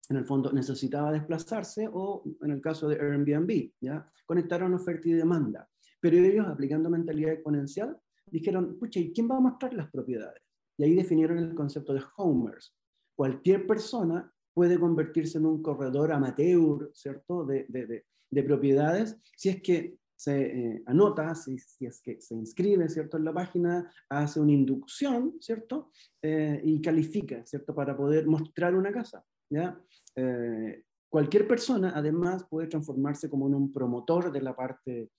en 0.10 0.16
el 0.16 0.26
fondo 0.26 0.54
necesitaba 0.54 1.12
desplazarse 1.12 1.90
o 1.92 2.24
en 2.42 2.52
el 2.52 2.62
caso 2.62 2.88
de 2.88 2.96
Airbnb, 2.96 3.72
¿ya? 3.82 4.10
Conectaron 4.26 4.74
oferta 4.74 5.10
y 5.10 5.14
demanda. 5.14 5.68
Pero 6.00 6.16
ellos, 6.16 6.48
aplicando 6.48 6.90
mentalidad 6.90 7.34
exponencial, 7.34 7.98
dijeron, 8.26 8.78
pucha, 8.80 9.02
¿y 9.02 9.12
quién 9.12 9.30
va 9.30 9.36
a 9.36 9.42
mostrar 9.42 9.74
las 9.74 9.92
propiedades? 9.92 10.42
Y 10.78 10.86
ahí 10.86 10.96
definieron 10.96 11.40
el 11.40 11.54
concepto 11.54 11.94
de 11.94 12.02
homers, 12.16 12.74
cualquier 13.16 13.68
persona 13.68 14.32
puede 14.58 14.80
convertirse 14.80 15.38
en 15.38 15.46
un 15.46 15.62
corredor 15.62 16.12
amateur, 16.12 16.90
¿cierto?, 16.92 17.46
de, 17.46 17.68
de, 17.70 18.04
de, 18.32 18.44
propiedades, 18.44 19.16
si 19.36 19.50
es 19.50 19.62
que 19.62 20.00
se 20.16 20.36
eh, 20.42 20.84
anota, 20.88 21.36
si, 21.36 21.60
si, 21.60 21.86
es 21.86 22.02
que 22.02 22.20
se 22.20 22.34
inscribe, 22.34 22.90
¿cierto?, 22.90 23.18
en 23.18 23.26
la 23.26 23.34
página, 23.36 23.88
hace 24.10 24.40
una 24.40 24.54
inducción, 24.54 25.36
¿cierto?, 25.40 25.92
eh, 26.24 26.60
y 26.64 26.82
califica, 26.82 27.46
¿cierto?, 27.46 27.76
para 27.76 27.96
poder 27.96 28.26
mostrar 28.26 28.74
una 28.74 28.92
casa, 28.92 29.24
¿ya? 29.48 29.80
Eh, 30.16 30.86
cualquier 31.08 31.48
persona, 31.48 31.94
además, 31.96 32.44
puede 32.50 32.68
transformarse 32.68 33.30
como 33.30 33.46
en 33.46 33.54
un 33.54 33.72
promotor 33.72 34.32
de 34.32 34.42
la 34.42 34.56
parte 34.56 35.12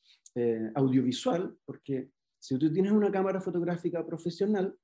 audiovisual, 0.74 1.56
porque 1.64 2.10
si 2.40 2.58
tú 2.58 2.72
tienes 2.72 2.90
una 2.90 3.12
cámara 3.12 3.40
fotográfica 3.40 4.04
profesional, 4.04 4.76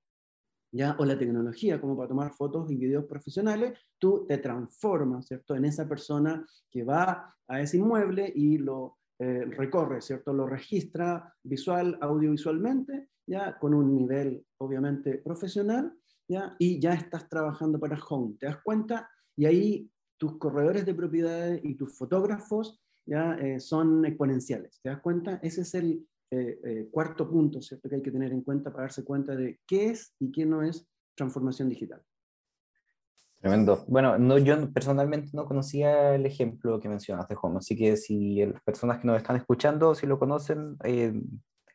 ¿ya? 0.75 0.97
o 0.99 1.05
la 1.05 1.17
tecnología 1.17 1.81
como 1.81 1.97
para 1.97 2.09
tomar 2.09 2.33
fotos 2.33 2.71
y 2.71 2.77
videos 2.77 3.05
profesionales, 3.05 3.79
tú 3.97 4.27
te 4.27 4.39
transformas, 4.39 5.27
¿cierto?, 5.27 5.55
en 5.55 5.65
esa 5.65 5.89
persona 5.89 6.45
que 6.71 6.83
va 6.83 7.33
a 7.47 7.61
ese 7.61 7.77
inmueble 7.77 8.31
y 8.35 8.59
lo 8.59 8.99
eh, 9.21 9.45
recorre, 9.45 10.01
¿cierto?, 10.01 10.33
lo 10.33 10.47
registra 10.47 11.33
visual, 11.45 11.97
audiovisualmente, 12.01 13.09
¿ya?, 13.25 13.57
con 13.57 13.73
un 13.73 13.95
nivel, 13.95 14.45
obviamente, 14.59 15.19
profesional, 15.19 15.95
¿ya?, 16.27 16.57
y 16.59 16.81
ya 16.81 16.95
estás 16.95 17.29
trabajando 17.29 17.79
para 17.79 17.97
Home, 18.09 18.35
¿te 18.41 18.47
das 18.47 18.61
cuenta? 18.63 19.09
Y 19.37 19.47
ahí 19.47 19.91
tus 20.19 20.39
corredores 20.39 20.85
de 20.85 20.95
propiedades 20.95 21.61
y 21.63 21.77
tus 21.77 21.97
fotógrafos 21.97 22.81
ya 23.07 23.35
eh, 23.35 23.61
son 23.61 24.05
exponenciales, 24.07 24.81
¿te 24.83 24.89
das 24.89 25.01
cuenta? 25.01 25.39
Ese 25.41 25.61
es 25.61 25.75
el, 25.75 26.05
eh, 26.35 26.61
eh, 26.65 26.89
cuarto 26.91 27.29
punto, 27.31 27.63
¿cierto? 27.63 27.89
Que 27.89 27.97
hay 27.97 28.03
que 28.03 28.11
tener 28.11 28.33
en 28.33 28.43
cuenta 28.43 28.71
para 28.71 28.85
darse 28.85 29.05
cuenta 29.05 29.37
de 29.37 29.61
qué 29.67 29.91
es 29.91 30.15
y 30.19 30.33
qué 30.33 30.45
no 30.45 30.63
es 30.63 30.87
transformación 31.15 31.69
digital. 31.69 32.03
Tremendo. 33.41 33.85
Bueno, 33.87 34.19
no, 34.19 34.39
yo 34.39 34.73
personalmente 34.73 35.31
no 35.35 35.45
conocía 35.45 36.15
el 36.15 36.27
ejemplo 36.27 36.81
que 36.81 36.89
mencionaste, 36.89 37.35
Juan, 37.35 37.59
así 37.59 37.77
que 37.77 37.97
si 37.97 38.45
las 38.45 38.63
personas 38.63 38.99
que 38.99 39.07
nos 39.07 39.19
están 39.19 39.37
escuchando, 39.37 39.95
si 39.95 40.07
lo 40.07 40.19
conocen, 40.19 40.77
eh, 40.83 41.13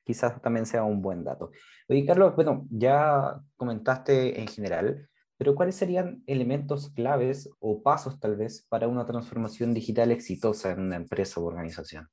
quizás 0.04 0.42
también 0.42 0.66
sea 0.66 0.84
un 0.84 1.01
buen 1.01 1.24
dato. 1.24 1.51
Oye, 1.88 2.06
Carlos, 2.06 2.36
bueno, 2.36 2.66
ya 2.72 3.39
comentaste 3.56 4.42
en 4.42 4.48
general, 4.48 5.08
pero 5.38 5.56
¿cuáles 5.56 5.75
serían 5.75 6.22
elementos 6.28 6.89
claves 6.89 7.50
o 7.60 7.82
pasos 7.82 8.20
tal 8.20 8.36
vez 8.36 8.66
para 8.68 8.88
una 8.88 9.06
transformación 9.06 9.74
digital 9.74 10.12
exitosa 10.12 10.72
en 10.72 10.82
una 10.82 10.98
empresa 10.98 11.39
o 11.39 11.46
organización? 11.46 12.10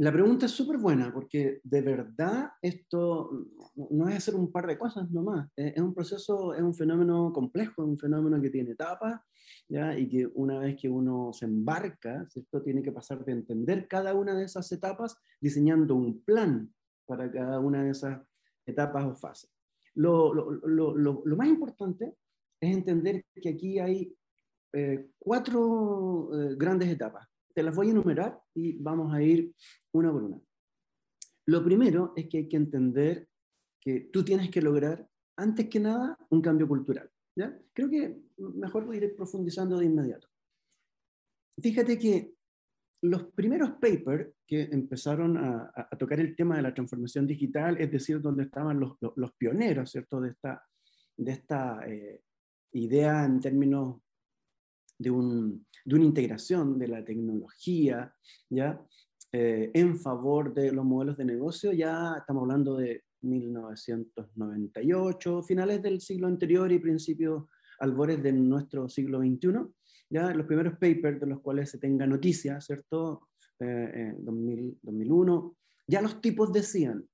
La 0.00 0.12
pregunta 0.12 0.46
es 0.46 0.52
súper 0.52 0.78
buena 0.78 1.12
porque 1.12 1.60
de 1.64 1.82
verdad 1.82 2.52
esto 2.62 3.48
no 3.90 4.08
es 4.08 4.16
hacer 4.18 4.36
un 4.36 4.52
par 4.52 4.68
de 4.68 4.78
cosas 4.78 5.10
nomás, 5.10 5.50
es 5.56 5.80
un 5.80 5.92
proceso, 5.92 6.54
es 6.54 6.62
un 6.62 6.72
fenómeno 6.72 7.32
complejo, 7.32 7.82
es 7.82 7.88
un 7.88 7.98
fenómeno 7.98 8.40
que 8.40 8.50
tiene 8.50 8.70
etapas 8.70 9.20
¿ya? 9.68 9.98
y 9.98 10.08
que 10.08 10.24
una 10.34 10.60
vez 10.60 10.76
que 10.80 10.88
uno 10.88 11.32
se 11.32 11.46
embarca, 11.46 12.24
¿cierto? 12.30 12.62
tiene 12.62 12.80
que 12.80 12.92
pasar 12.92 13.24
de 13.24 13.32
entender 13.32 13.88
cada 13.88 14.14
una 14.14 14.36
de 14.36 14.44
esas 14.44 14.70
etapas 14.70 15.16
diseñando 15.40 15.96
un 15.96 16.22
plan 16.22 16.72
para 17.04 17.28
cada 17.28 17.58
una 17.58 17.82
de 17.82 17.90
esas 17.90 18.22
etapas 18.66 19.04
o 19.04 19.16
fases. 19.16 19.50
Lo, 19.94 20.32
lo, 20.32 20.52
lo, 20.94 21.22
lo 21.24 21.36
más 21.36 21.48
importante 21.48 22.14
es 22.60 22.72
entender 22.72 23.24
que 23.34 23.48
aquí 23.48 23.80
hay 23.80 24.16
eh, 24.72 25.08
cuatro 25.18 26.30
eh, 26.32 26.54
grandes 26.56 26.88
etapas 26.88 27.26
te 27.54 27.62
las 27.62 27.74
voy 27.74 27.88
a 27.88 27.90
enumerar 27.90 28.40
y 28.54 28.76
vamos 28.78 29.12
a 29.12 29.22
ir 29.22 29.52
una 29.92 30.12
por 30.12 30.22
una. 30.22 30.40
Lo 31.46 31.64
primero 31.64 32.12
es 32.16 32.28
que 32.28 32.38
hay 32.38 32.48
que 32.48 32.56
entender 32.56 33.28
que 33.80 34.08
tú 34.12 34.24
tienes 34.24 34.50
que 34.50 34.60
lograr, 34.60 35.08
antes 35.36 35.68
que 35.68 35.80
nada, 35.80 36.16
un 36.30 36.42
cambio 36.42 36.68
cultural. 36.68 37.10
¿ya? 37.36 37.58
Creo 37.72 37.88
que 37.88 38.20
mejor 38.36 38.94
ir 38.94 39.14
profundizando 39.16 39.78
de 39.78 39.86
inmediato. 39.86 40.28
Fíjate 41.60 41.98
que 41.98 42.34
los 43.02 43.24
primeros 43.32 43.72
papers 43.72 44.34
que 44.46 44.62
empezaron 44.62 45.36
a, 45.36 45.88
tocar 45.98 46.20
el 46.20 46.34
tema 46.34 46.56
de 46.56 46.62
la 46.62 46.74
transformación 46.74 47.26
digital, 47.26 47.80
es 47.80 47.90
decir, 47.90 48.20
donde 48.20 48.44
estaban 48.44 48.80
los, 48.80 48.96
los, 49.16 49.32
pioneros 49.34 49.90
¿cierto? 49.90 50.20
de 50.20 50.30
esta, 50.30 50.64
de 51.16 51.32
esta 51.32 51.80
eh, 51.86 52.22
idea 52.72 53.24
en 53.24 53.40
términos 53.40 54.02
de, 54.98 55.10
un, 55.10 55.64
de 55.84 55.94
una 55.94 56.04
integración 56.04 56.78
de 56.78 56.88
la 56.88 57.04
tecnología, 57.04 58.12
¿ya? 58.50 58.80
Eh, 59.30 59.70
en 59.74 59.98
favor 59.98 60.54
de 60.54 60.72
los 60.72 60.86
modelos 60.86 61.18
de 61.18 61.26
negocio, 61.26 61.72
ya 61.72 62.14
estamos 62.18 62.40
hablando 62.42 62.76
de 62.76 63.04
1998, 63.20 65.42
finales 65.42 65.82
del 65.82 66.00
siglo 66.00 66.28
anterior 66.28 66.72
y 66.72 66.78
principios 66.78 67.44
albores 67.78 68.22
de 68.22 68.32
nuestro 68.32 68.88
siglo 68.88 69.18
XXI, 69.18 69.66
ya 70.08 70.32
los 70.32 70.46
primeros 70.46 70.72
papers 70.74 71.20
de 71.20 71.26
los 71.26 71.40
cuales 71.40 71.70
se 71.70 71.78
tenga 71.78 72.06
noticia, 72.06 72.60
¿cierto? 72.60 73.28
Eh, 73.60 74.14
2001, 74.18 75.56
ya 75.86 76.00
los 76.00 76.20
tipos 76.20 76.52
decían 76.52 77.08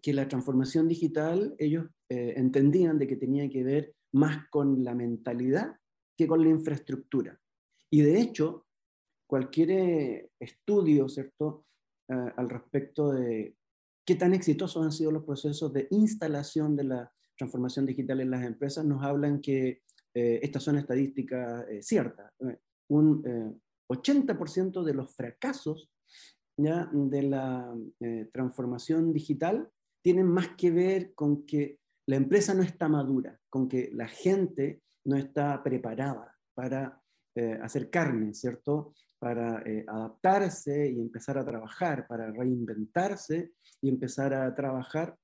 que 0.00 0.14
la 0.14 0.28
transformación 0.28 0.88
digital, 0.88 1.54
ellos 1.58 1.86
eh, 2.08 2.34
entendían 2.36 2.98
de 2.98 3.06
que 3.06 3.16
tenía 3.16 3.48
que 3.50 3.64
ver 3.64 3.94
más 4.12 4.48
con 4.50 4.84
la 4.84 4.94
mentalidad 4.94 5.76
que 6.18 6.26
con 6.26 6.42
la 6.42 6.50
infraestructura. 6.50 7.40
Y 7.90 8.02
de 8.02 8.20
hecho, 8.20 8.66
cualquier 9.26 9.70
eh, 9.70 10.30
estudio, 10.40 11.06
eh, 11.16 12.14
al 12.36 12.50
respecto 12.50 13.12
de 13.12 13.54
qué 14.04 14.16
tan 14.16 14.34
exitosos 14.34 14.84
han 14.84 14.90
sido 14.90 15.12
los 15.12 15.24
procesos 15.24 15.72
de 15.72 15.86
instalación 15.92 16.74
de 16.74 16.84
la 16.84 17.12
transformación 17.36 17.86
digital 17.86 18.20
en 18.20 18.32
las 18.32 18.44
empresas, 18.44 18.84
nos 18.84 19.04
hablan 19.04 19.40
que 19.40 19.82
eh, 20.12 20.40
estas 20.42 20.64
son 20.64 20.76
estadísticas 20.76 21.66
ciertas. 21.82 22.32
Un 22.88 23.60
80% 23.88 24.82
de 24.82 24.94
los 24.94 25.14
fracasos 25.14 25.88
¿ya? 26.56 26.90
de 26.92 27.22
la 27.22 27.72
transformación 28.32 29.12
digital 29.12 29.70
tienen 30.02 30.26
más 30.26 30.48
que 30.56 30.70
ver 30.70 31.14
con 31.14 31.46
que 31.46 31.78
la 32.06 32.16
empresa 32.16 32.54
no 32.54 32.62
está 32.62 32.88
madura, 32.88 33.38
con 33.50 33.68
que 33.68 33.90
la 33.92 34.08
gente 34.08 34.80
no 35.08 35.16
está 35.16 35.62
preparada 35.62 36.36
para 36.54 37.00
eh, 37.34 37.58
hacer 37.62 37.88
carne, 37.88 38.34
¿cierto? 38.34 38.92
Para 39.18 39.62
eh, 39.62 39.84
adaptarse 39.88 40.90
y 40.90 41.00
empezar 41.00 41.38
a 41.38 41.46
trabajar, 41.46 42.06
para 42.06 42.30
reinventarse 42.30 43.52
y 43.80 43.88
empezar 43.88 44.34
a 44.34 44.54
trabajar 44.54 45.16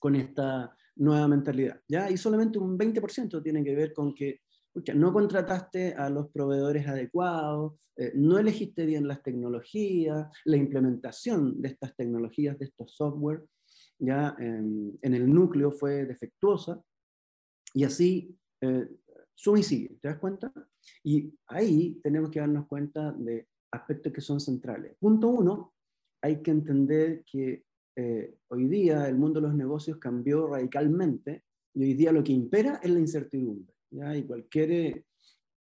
con 0.00 0.16
esta 0.16 0.74
nueva 0.96 1.28
mentalidad. 1.28 1.80
¿ya? 1.86 2.10
Y 2.10 2.16
solamente 2.16 2.58
un 2.58 2.78
20% 2.78 3.42
tiene 3.42 3.62
que 3.62 3.74
ver 3.74 3.92
con 3.92 4.14
que 4.14 4.40
no 4.94 5.12
contrataste 5.12 5.94
a 5.94 6.08
los 6.08 6.30
proveedores 6.30 6.88
adecuados, 6.88 7.74
eh, 7.96 8.12
no 8.14 8.38
elegiste 8.38 8.86
bien 8.86 9.06
las 9.06 9.22
tecnologías, 9.22 10.28
la 10.46 10.56
implementación 10.56 11.60
de 11.60 11.68
estas 11.68 11.94
tecnologías, 11.94 12.58
de 12.58 12.64
estos 12.64 12.96
software, 12.96 13.44
ya 13.98 14.34
en 14.38 14.98
el 15.02 15.32
núcleo 15.32 15.70
fue 15.70 16.04
defectuosa, 16.04 16.82
y 17.74 17.84
así 17.84 18.36
eh, 18.64 18.88
y 19.56 19.62
sigue, 19.62 19.98
¿te 20.00 20.08
das 20.08 20.18
cuenta? 20.18 20.52
Y 21.02 21.32
ahí 21.48 22.00
tenemos 22.02 22.30
que 22.30 22.40
darnos 22.40 22.66
cuenta 22.66 23.12
de 23.12 23.48
aspectos 23.70 24.12
que 24.12 24.20
son 24.20 24.40
centrales. 24.40 24.96
Punto 24.98 25.28
uno, 25.28 25.74
hay 26.22 26.40
que 26.42 26.50
entender 26.50 27.24
que 27.24 27.64
eh, 27.96 28.36
hoy 28.48 28.66
día 28.66 29.08
el 29.08 29.16
mundo 29.16 29.40
de 29.40 29.48
los 29.48 29.56
negocios 29.56 29.98
cambió 29.98 30.46
radicalmente 30.46 31.44
y 31.74 31.84
hoy 31.84 31.94
día 31.94 32.12
lo 32.12 32.24
que 32.24 32.32
impera 32.32 32.80
es 32.82 32.90
la 32.90 33.00
incertidumbre. 33.00 33.74
¿ya? 33.90 34.16
Y 34.16 34.24
cualquier 34.24 35.04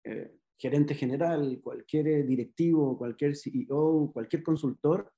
eh, 0.04 0.36
gerente 0.56 0.94
general, 0.94 1.60
cualquier 1.62 2.26
directivo, 2.26 2.96
cualquier 2.96 3.36
CEO, 3.36 4.10
cualquier 4.12 4.42
consultor 4.42 5.12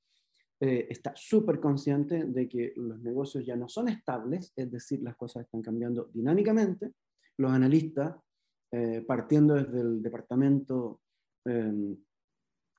eh, 0.61 0.87
está 0.89 1.13
súper 1.15 1.61
consciente 1.61 2.25
de 2.25 2.49
que 2.49 2.73
los 2.77 2.99
negocios 3.01 3.45
ya 3.45 3.57
no 3.57 3.69
son 3.69 3.89
estables, 3.89 4.53
es 4.57 4.71
decir, 4.71 5.03
las 5.03 5.17
cosas 5.17 5.45
están 5.45 5.61
cambiando 5.61 6.11
dinámicamente 6.15 6.93
los 7.39 7.53
analistas, 7.53 8.17
eh, 8.73 9.05
partiendo 9.07 9.55
desde 9.55 9.81
el 9.81 10.03
departamento 10.03 11.01
em, 11.45 11.97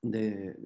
de 0.02 0.56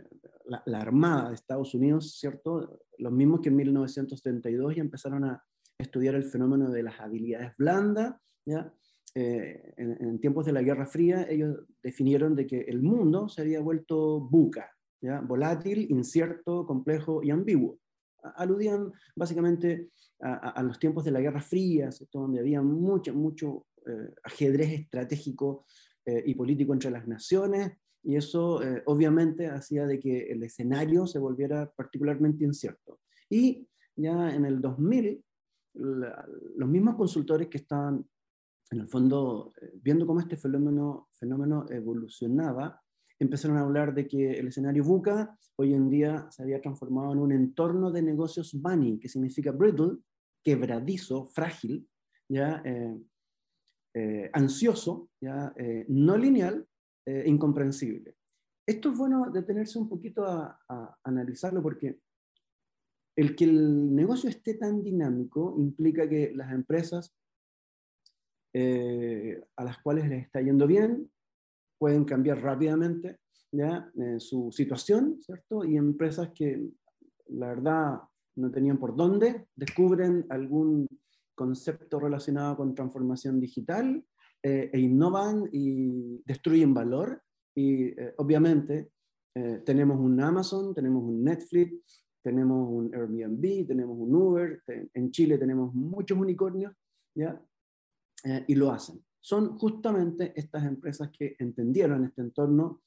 la, 0.66 0.80
Armada 0.80 1.28
de 1.28 1.34
Estados 1.34 1.74
Unidos, 1.74 2.18
¿cierto? 2.18 2.80
Los 2.98 3.12
mismos 3.12 3.40
que 3.40 3.48
en 3.48 3.56
1932 3.56 4.76
ya 4.76 4.82
empezaron 4.82 5.24
a 5.24 5.44
estudiar 5.78 6.14
el 6.14 6.24
fenómeno 6.24 6.70
de 6.70 6.82
las 6.82 7.00
habilidades 7.00 7.56
blandas, 7.56 8.16
¿ya? 8.44 8.72
Eh, 9.14 9.74
en, 9.76 10.20
tiempos 10.20 10.46
de 10.46 10.52
la 10.52 10.62
Guerra 10.62 10.86
Fría, 10.86 11.26
ellos 11.28 11.64
definieron 11.82 12.36
de 12.36 12.46
que 12.46 12.60
el 12.60 12.80
mundo 12.80 13.28
se 13.28 13.42
había 13.42 13.60
vuelto 13.60 14.20
buca, 14.20 14.70
¿ya? 15.00 15.20
volátil, 15.20 15.90
incierto, 15.90 16.64
complejo 16.64 17.22
y 17.22 17.30
ambiguo. 17.30 17.78
Aludían 18.36 18.92
básicamente 19.16 19.90
a, 20.20 20.62
los 20.62 20.78
tiempos 20.78 21.04
de 21.04 21.10
la 21.10 21.20
Guerra 21.20 21.40
Fría, 21.40 21.88
donde 22.12 22.40
había 22.40 22.60
mucho, 22.60 23.14
mucho 23.14 23.66
eh, 23.86 24.14
ajedrez 24.24 24.72
estratégico 24.72 25.64
eh, 26.04 26.22
y 26.26 26.34
político 26.34 26.72
entre 26.72 26.90
las 26.90 27.06
naciones, 27.08 27.72
y 28.02 28.16
eso 28.16 28.62
eh, 28.62 28.82
obviamente 28.86 29.46
hacía 29.46 29.86
de 29.86 29.98
que 29.98 30.30
el 30.32 30.42
escenario 30.42 31.06
se 31.06 31.18
volviera 31.18 31.70
particularmente 31.70 32.44
incierto. 32.44 33.00
Y 33.28 33.66
ya 33.96 34.34
en 34.34 34.44
el 34.44 34.60
2000, 34.60 35.22
los 35.74 36.68
mismos 36.68 36.96
consultores 36.96 37.48
que 37.48 37.58
estaban 37.58 38.04
en 38.70 38.80
el 38.80 38.86
fondo, 38.86 39.52
viendo 39.82 40.06
cómo 40.06 40.20
este 40.20 40.36
fenómeno, 40.36 41.08
fenómeno 41.12 41.66
evolucionaba, 41.70 42.80
empezaron 43.18 43.56
a 43.56 43.62
hablar 43.62 43.94
de 43.94 44.06
que 44.06 44.32
el 44.32 44.48
escenario 44.48 44.84
VUCA 44.84 45.36
hoy 45.56 45.74
en 45.74 45.90
día 45.90 46.26
se 46.30 46.42
había 46.42 46.60
transformado 46.60 47.12
en 47.12 47.18
un 47.18 47.32
entorno 47.32 47.90
de 47.90 48.02
negocios 48.02 48.52
bunny, 48.54 48.98
que 48.98 49.08
significa 49.08 49.52
brittle, 49.52 49.98
quebradizo, 50.42 51.26
frágil, 51.26 51.88
¿ya? 52.28 52.62
Eh, 53.94 54.30
ansioso, 54.32 55.08
¿ya? 55.20 55.52
no 55.88 56.16
lineal, 56.16 56.66
incomprensible. 57.06 58.14
Esto 58.64 58.92
es 58.92 58.98
bueno 58.98 59.30
detenerse 59.32 59.78
un 59.78 59.88
poquito 59.88 60.24
a, 60.24 60.60
a 60.68 60.96
analizarlo 61.02 61.60
porque 61.60 61.98
el 63.16 63.34
que 63.34 63.44
el 63.44 63.94
negocio 63.94 64.30
esté 64.30 64.54
tan 64.54 64.82
dinámico 64.82 65.56
implica 65.58 66.08
que 66.08 66.32
las 66.34 66.52
empresas 66.52 67.12
eh, 68.52 69.40
a 69.56 69.64
las 69.64 69.78
cuales 69.78 70.08
les 70.08 70.24
está 70.24 70.40
yendo 70.40 70.66
bien, 70.66 71.08
pueden 71.78 72.04
cambiar 72.04 72.42
rápidamente 72.42 73.18
¿ya? 73.52 73.90
Eh, 73.96 74.18
su 74.18 74.50
situación, 74.50 75.18
¿cierto? 75.20 75.64
Y 75.64 75.76
empresas 75.76 76.30
que 76.34 76.68
la 77.28 77.48
verdad 77.48 78.00
no 78.36 78.50
tenían 78.50 78.78
por 78.78 78.96
dónde, 78.96 79.46
descubren 79.54 80.26
algún 80.30 80.88
concepto 81.40 81.98
relacionado 81.98 82.58
con 82.58 82.74
transformación 82.74 83.40
digital 83.40 84.04
eh, 84.42 84.70
e 84.72 84.78
innovan 84.78 85.48
y 85.52 86.22
destruyen 86.24 86.74
valor. 86.74 87.22
Y 87.54 87.92
obviamente 88.18 88.92
tenemos 89.64 89.98
un 89.98 90.20
Amazon, 90.20 90.72
tenemos 90.72 91.02
un 91.02 91.24
Netflix, 91.24 92.06
tenemos 92.22 92.68
un 92.68 92.94
Airbnb, 92.94 93.66
tenemos 93.66 93.96
un 93.98 94.14
Uber, 94.14 94.62
en 94.94 95.10
Chile 95.10 95.36
tenemos 95.36 95.74
muchos 95.74 96.16
unicornios, 96.18 96.72
¿ya? 97.14 97.40
Eh, 98.24 98.44
y 98.48 98.54
lo 98.54 98.70
hacen. 98.70 99.02
Son 99.20 99.58
justamente 99.58 100.32
estas 100.36 100.64
empresas 100.64 101.10
que 101.10 101.36
entendieron 101.38 102.04
este 102.04 102.22
entorno 102.22 102.82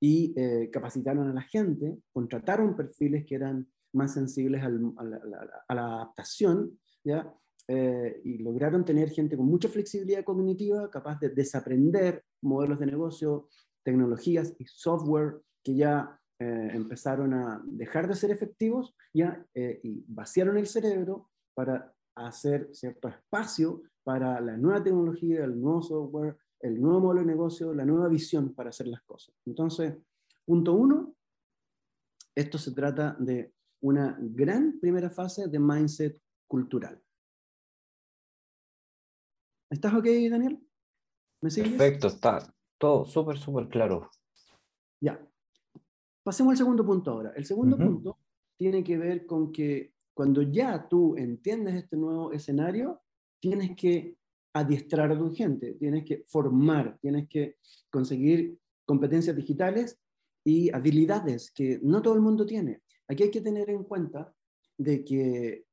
y 0.00 0.34
eh, 0.36 0.70
capacitaron 0.70 1.28
a 1.28 1.32
la 1.32 1.42
gente, 1.42 1.98
contrataron 2.12 2.76
perfiles 2.76 3.24
que 3.24 3.36
eran 3.36 3.66
más 3.94 4.12
sensibles 4.14 4.62
a, 4.62 4.68
la, 4.68 5.64
adaptación, 5.68 6.78
¿ya? 7.04 7.32
Eh, 7.66 8.20
y 8.24 8.38
lograron 8.38 8.84
tener 8.84 9.10
gente 9.10 9.36
con 9.36 9.46
mucha 9.46 9.68
flexibilidad 9.68 10.24
cognitiva, 10.24 10.90
capaz 10.90 11.18
de 11.20 11.30
desaprender 11.30 12.24
modelos 12.42 12.78
de 12.78 12.86
negocio, 12.86 13.48
tecnologías 13.82 14.54
y 14.58 14.64
software 14.66 15.40
que 15.62 15.76
ya 15.76 16.20
empezaron 16.38 17.32
a 17.32 17.62
dejar 17.64 18.06
de 18.06 18.14
ser 18.14 18.30
efectivos 18.30 18.94
ya, 19.14 19.46
y 19.54 20.04
vaciaron 20.08 20.58
el 20.58 20.66
cerebro 20.66 21.30
para 21.54 21.94
hacer 22.16 22.68
cierto 22.72 23.08
espacio 23.08 23.82
para 24.02 24.40
la 24.40 24.56
nueva 24.56 24.82
tecnología, 24.82 25.44
el 25.44 25.58
nuevo 25.58 25.80
software, 25.82 26.36
el 26.60 26.80
nuevo 26.80 27.00
modelo 27.00 27.20
de 27.20 27.26
negocio, 27.26 27.72
la 27.72 27.84
nueva 27.84 28.08
visión 28.08 28.54
para 28.54 28.70
hacer 28.70 28.86
las 28.88 29.02
cosas. 29.02 29.34
Entonces, 29.46 29.96
punto 30.44 30.74
uno, 30.74 31.16
esto 32.34 32.58
se 32.58 32.72
trata 32.72 33.16
de 33.18 33.54
una 33.82 34.18
gran 34.20 34.78
primera 34.80 35.10
fase 35.10 35.48
de 35.48 35.58
mindset 35.58 36.20
cultural. 36.46 37.00
¿Estás 39.70 39.94
ok, 39.94 40.06
Daniel? 40.30 40.58
¿Me 41.40 41.50
sigues? 41.50 41.70
Perfecto, 41.70 42.08
está 42.08 42.54
todo 42.78 43.04
súper, 43.04 43.38
súper 43.38 43.68
claro. 43.68 44.10
Ya. 45.00 45.20
Pasemos 46.22 46.52
al 46.52 46.56
segundo 46.58 46.84
punto 46.84 47.10
ahora. 47.10 47.32
El 47.36 47.44
segundo 47.44 47.76
punto 47.76 48.18
tiene 48.56 48.82
que 48.82 48.96
ver 48.96 49.26
con 49.26 49.52
que 49.52 49.92
cuando 50.14 50.42
ya 50.42 50.88
tú 50.88 51.16
entiendes 51.16 51.74
este 51.74 51.96
nuevo 51.96 52.32
escenario, 52.32 53.02
tienes 53.40 53.76
que 53.76 54.16
adiestrar 54.54 55.10
a 55.10 55.18
tu 55.18 55.34
gente, 55.34 55.74
tienes 55.74 56.04
que 56.04 56.24
formar, 56.26 56.98
tienes 57.00 57.28
que 57.28 57.56
conseguir 57.90 58.58
competencias 58.86 59.34
digitales 59.34 59.98
y 60.44 60.72
habilidades 60.72 61.50
que 61.50 61.80
no 61.82 62.00
todo 62.00 62.14
el 62.14 62.20
mundo 62.20 62.46
tiene. 62.46 62.82
Aquí 63.08 63.24
hay 63.24 63.30
que 63.30 63.40
tener 63.40 63.68
en 63.68 63.82
cuenta 63.84 64.32
de 64.78 65.04
que 65.04 65.66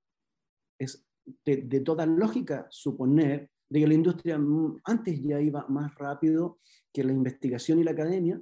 es 0.80 1.06
de, 1.45 1.80
toda 1.82 2.06
lógica 2.06 2.67
suponer 2.69 3.50
de 3.71 3.79
que 3.79 3.88
la 3.88 3.93
industria 3.93 4.38
antes 4.84 5.23
ya 5.23 5.39
iba 5.39 5.65
más 5.69 5.95
rápido 5.95 6.60
que 6.91 7.05
la 7.05 7.13
investigación 7.13 7.79
y 7.79 7.86
la 7.86 7.91
academia, 7.91 8.41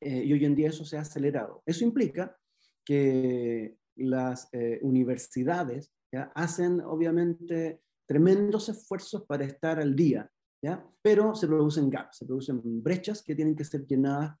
eh, 0.00 0.22
y 0.24 0.32
hoy 0.34 0.44
en 0.44 0.54
día 0.54 0.68
eso 0.68 0.84
se 0.84 0.98
ha 0.98 1.00
acelerado. 1.00 1.62
Eso 1.64 1.82
implica 1.82 2.36
que 2.84 3.78
las 3.96 4.48
eh, 4.52 4.80
universidades 4.82 5.92
¿ya? 6.12 6.30
hacen 6.34 6.82
obviamente 6.82 7.80
tremendos 8.06 8.68
esfuerzos 8.68 9.24
para 9.24 9.44
estar 9.44 9.80
al 9.80 9.96
día, 9.96 10.30
¿ya? 10.62 10.86
pero 11.00 11.34
se 11.34 11.46
producen 11.46 11.88
gaps, 11.88 12.18
se 12.18 12.26
producen 12.26 12.60
brechas 12.82 13.22
que 13.22 13.34
tienen 13.34 13.56
que 13.56 13.64
ser 13.64 13.86
llenadas 13.86 14.36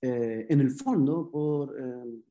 eh, 0.00 0.46
en 0.48 0.60
el 0.60 0.70
fondo 0.70 1.30
por 1.30 1.78
eh, 1.78 2.22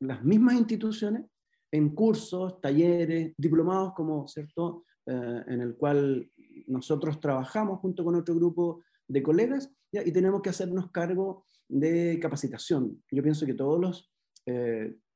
las 0.00 0.24
mismas 0.24 0.54
instituciones 0.54 1.26
en 1.70 1.94
cursos, 1.94 2.60
talleres, 2.62 3.34
diplomados 3.36 3.92
como, 3.94 4.26
¿cierto?, 4.26 4.84
eh, 5.06 5.42
en 5.46 5.60
el 5.60 5.76
cual 5.76 6.30
nosotros 6.66 7.20
trabajamos 7.20 7.80
junto 7.80 8.04
con 8.04 8.14
otro 8.14 8.34
grupo 8.34 8.82
de 9.06 9.22
colegas 9.22 9.70
¿ya? 9.92 10.02
y 10.04 10.12
tenemos 10.12 10.42
que 10.42 10.50
hacernos 10.50 10.90
cargo 10.90 11.44
de 11.68 12.18
capacitación. 12.20 13.02
Yo 13.10 13.22
pienso 13.22 13.46
que 13.46 13.54
todos 13.54 13.80
los 13.80 14.10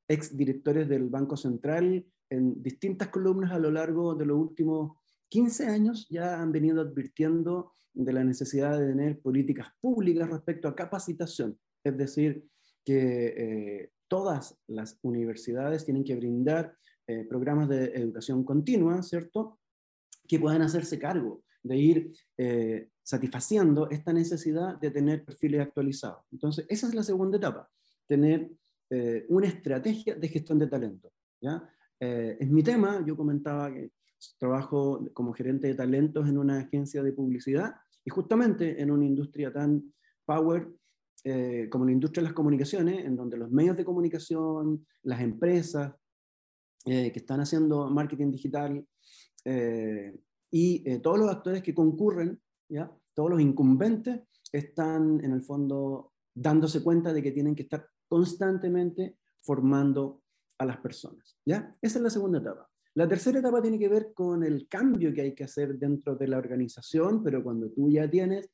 ex 0.09 0.35
directores 0.35 0.89
del 0.89 1.11
Banco 1.11 1.37
Central 1.37 2.07
en 2.31 2.63
distintas 2.63 3.09
columnas 3.09 3.53
a 3.53 3.59
lo 3.59 3.71
largo 3.71 4.15
de 4.15 4.27
los 4.27 4.39
últimos 4.39 4.97
15 5.29 5.67
años 5.67 6.07
ya 6.09 6.41
han 6.41 6.53
venido 6.53 6.81
advirtiendo 6.81 7.73
de 7.93 8.13
la 8.13 8.25
necesidad 8.25 8.79
de 8.79 8.87
tener 8.87 9.21
políticas 9.21 9.69
públicas 9.81 10.29
respecto 10.31 10.69
a 10.69 10.75
capacitación. 10.75 11.59
Es 11.85 11.97
decir, 11.97 12.45
que 12.85 13.35
eh, 13.37 13.91
todas 14.09 14.59
las 14.67 14.99
universidades 15.03 15.85
tienen 15.85 16.05
que 16.05 16.17
brindar 16.17 16.75
eh, 17.07 17.25
programas 17.25 17.69
de 17.69 17.87
educación 17.87 18.45
continua, 18.45 19.03
¿cierto? 19.03 19.59
Que 20.29 20.39
puedan 20.39 20.63
hacerse 20.63 20.99
cargo 20.99 21.43
de 21.63 21.77
ir 21.77 22.13
eh, 22.37 22.91
satisfaciendo 23.03 23.91
esta 23.91 24.13
necesidad 24.13 24.79
de 24.79 24.91
tener 24.91 25.25
perfiles 25.25 25.63
actualizados. 25.63 26.25
Entonces, 26.31 26.67
esa 26.69 26.87
es 26.87 26.95
la 26.95 27.03
segunda 27.03 27.39
etapa, 27.39 27.69
tener 28.07 28.51
una 29.29 29.47
estrategia 29.47 30.15
de 30.15 30.29
gestión 30.29 30.59
de 30.59 30.67
talento. 30.67 31.13
¿ya? 31.43 31.63
Eh, 32.01 32.37
es 32.41 32.51
mi 32.51 32.63
tema, 32.63 33.05
yo 33.05 33.17
comentaba 33.17 33.73
que 33.73 33.91
trabajo 34.39 35.09
como 35.13 35.33
gerente 35.33 35.69
de 35.69 35.75
talentos 35.75 36.29
en 36.29 36.39
una 36.39 36.59
agencia 36.59 37.03
de 37.03 37.13
publicidad 37.13 37.75
y 38.05 38.11
justamente 38.11 38.81
en 38.81 38.91
una 38.91 39.05
industria 39.05 39.53
tan 39.53 39.93
power 40.25 40.69
eh, 41.25 41.69
como 41.71 41.85
la 41.85 41.93
industria 41.93 42.23
de 42.23 42.29
las 42.29 42.35
comunicaciones, 42.35 43.05
en 43.05 43.17
donde 43.17 43.37
los 43.37 43.51
medios 43.51 43.77
de 43.77 43.85
comunicación, 43.85 44.87
las 45.03 45.21
empresas 45.21 45.93
eh, 46.85 47.11
que 47.13 47.19
están 47.19 47.41
haciendo 47.41 47.91
marketing 47.91 48.31
digital 48.31 48.87
y 50.51 50.99
todos 51.01 51.19
los 51.19 51.31
actores 51.31 51.63
que 51.63 51.75
concurren, 51.75 52.41
¿ya? 52.69 52.91
todos 53.15 53.31
los 53.31 53.41
incumbentes, 53.41 54.21
están 54.53 55.23
en 55.25 55.33
el 55.33 55.43
fondo 55.43 56.13
dándose 56.35 56.83
cuenta 56.83 57.13
de 57.13 57.23
que 57.23 57.33
tienen 57.33 57.55
que 57.55 57.63
estar 57.63 57.89
constantemente 58.09 59.19
formando 59.41 60.23
a 60.59 60.65
las 60.65 60.79
personas. 60.79 61.37
¿ya? 61.45 61.77
Esa 61.81 61.99
es 61.99 62.03
la 62.03 62.11
segunda 62.11 62.39
etapa. 62.39 62.69
La 62.95 63.07
tercera 63.07 63.39
etapa 63.39 63.63
tiene 63.63 63.79
que 63.79 63.89
ver 63.89 64.13
con 64.13 64.43
el 64.43 64.67
cambio 64.69 65.13
que 65.15 65.21
hay 65.23 65.35
que 65.35 65.45
hacer 65.45 65.79
dentro 65.79 66.17
de 66.17 66.27
la 66.27 66.39
organización, 66.39 67.23
pero 67.23 67.43
cuando 67.43 67.71
tú 67.71 67.91
ya 67.91 68.11
tienes 68.11 68.51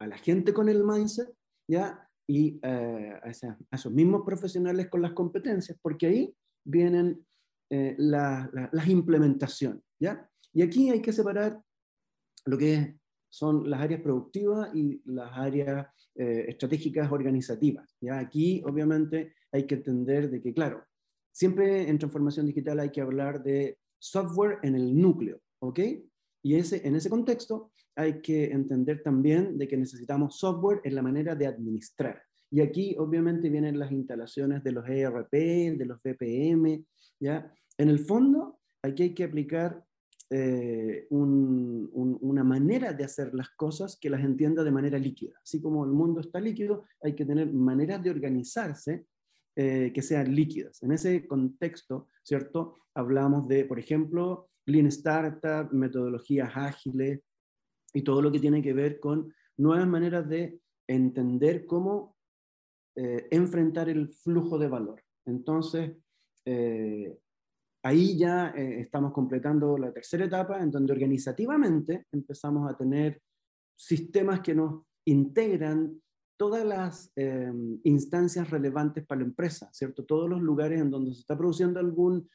a 0.00 0.06
la 0.06 0.18
gente 0.18 0.52
con 0.52 0.68
el 0.68 0.84
mindset, 0.84 1.32
¿ya? 1.68 2.06
Y 2.26 2.60
eh, 2.62 3.20
a, 3.22 3.30
esos 3.72 3.92
mismos 3.92 4.22
profesionales 4.24 4.88
con 4.88 5.02
las 5.02 5.12
competencias, 5.12 5.78
porque 5.80 6.06
ahí 6.06 6.36
vienen 6.64 7.26
eh, 7.70 7.94
las 7.98 8.88
implementaciones, 8.88 9.82
Y 10.52 10.62
aquí 10.62 10.90
hay 10.90 11.00
que 11.00 11.12
separar 11.12 11.60
lo 12.46 12.58
que 12.58 12.96
son 13.28 13.68
las 13.70 13.80
áreas 13.80 14.00
productivas 14.00 14.74
y 14.74 15.00
las 15.04 15.30
áreas 15.36 15.86
eh, 16.16 16.46
estratégicas 16.48 17.12
organizativas. 17.12 17.96
¿ya? 18.00 18.18
Aquí, 18.18 18.62
obviamente, 18.66 19.34
hay 19.52 19.66
que 19.66 19.76
entender 19.76 20.30
de 20.30 20.40
que, 20.40 20.52
claro, 20.52 20.84
Siempre 21.32 21.88
en 21.88 21.98
transformación 21.98 22.46
digital 22.46 22.80
hay 22.80 22.90
que 22.90 23.00
hablar 23.00 23.42
de 23.42 23.78
software 23.98 24.58
en 24.62 24.74
el 24.74 25.00
núcleo, 25.00 25.40
¿ok? 25.60 25.78
Y 26.42 26.54
ese, 26.54 26.86
en 26.86 26.96
ese 26.96 27.10
contexto 27.10 27.72
hay 27.94 28.20
que 28.20 28.46
entender 28.46 29.02
también 29.02 29.58
de 29.58 29.68
que 29.68 29.76
necesitamos 29.76 30.38
software 30.38 30.80
en 30.84 30.94
la 30.94 31.02
manera 31.02 31.34
de 31.34 31.46
administrar. 31.46 32.22
Y 32.50 32.60
aquí 32.60 32.96
obviamente 32.98 33.48
vienen 33.48 33.78
las 33.78 33.92
instalaciones 33.92 34.64
de 34.64 34.72
los 34.72 34.88
ERP, 34.88 35.32
de 35.32 35.84
los 35.86 36.02
VPM, 36.02 36.84
¿ya? 37.20 37.52
En 37.78 37.88
el 37.88 38.00
fondo, 38.00 38.58
aquí 38.82 39.04
hay 39.04 39.14
que 39.14 39.24
aplicar 39.24 39.84
eh, 40.30 41.06
una 41.10 42.44
manera 42.44 42.92
de 42.92 43.04
hacer 43.04 43.34
las 43.34 43.50
cosas 43.50 43.98
que 44.00 44.10
las 44.10 44.22
entienda 44.22 44.62
de 44.62 44.70
manera 44.70 44.98
líquida. 44.98 45.34
Así 45.42 45.60
como 45.60 45.84
el 45.84 45.90
mundo 45.90 46.20
está 46.20 46.40
líquido, 46.40 46.84
hay 47.02 47.14
que 47.14 47.24
tener 47.24 47.52
maneras 47.52 48.02
de 48.02 48.10
organizarse 48.10 49.06
eh, 49.56 49.90
que 49.92 50.02
sean 50.02 50.34
líquidas. 50.34 50.82
En 50.82 50.92
ese 50.92 51.26
contexto, 51.26 52.08
¿cierto? 52.22 52.78
Hablamos 52.94 53.48
de, 53.48 53.64
por 53.64 53.78
ejemplo, 53.78 54.48
Lean 54.66 54.86
Startup, 54.86 55.68
metodologías 55.72 56.50
ágiles, 56.54 57.20
y 57.92 58.02
todo 58.02 58.22
lo 58.22 58.30
que 58.30 58.38
tiene 58.38 58.62
que 58.62 58.72
ver 58.72 59.00
con 59.00 59.34
nuevas 59.56 59.88
maneras 59.88 60.28
de 60.28 60.60
entender 60.86 61.66
cómo 61.66 62.16
eh, 62.96 63.26
enfrentar 63.30 63.88
el 63.88 64.08
flujo 64.08 64.58
de 64.58 64.68
valor. 64.68 65.02
Entonces, 65.26 65.96
eh, 66.44 67.18
ahí 67.82 68.18
ya 68.18 68.52
eh, 68.56 68.80
estamos 68.80 69.12
completando 69.12 69.76
la 69.78 69.92
tercera 69.92 70.24
etapa, 70.24 70.60
en 70.60 70.70
donde 70.70 70.92
organizativamente 70.92 72.06
empezamos 72.12 72.70
a 72.70 72.76
tener 72.76 73.20
sistemas 73.76 74.40
que 74.40 74.54
nos 74.54 74.82
integran 75.06 76.00
todas 76.36 76.64
las 76.64 77.12
instancias 77.84 78.48
relevantes 78.48 79.04
para 79.04 79.20
la 79.20 79.26
empresa, 79.26 79.68
¿cierto? 79.72 80.04
Todos 80.04 80.28
los 80.28 80.40
lugares 80.40 80.80
en 80.80 80.90
donde 80.90 81.12
se 81.12 81.20
está 81.20 81.36
produciendo 81.36 81.80
algún 81.80 82.30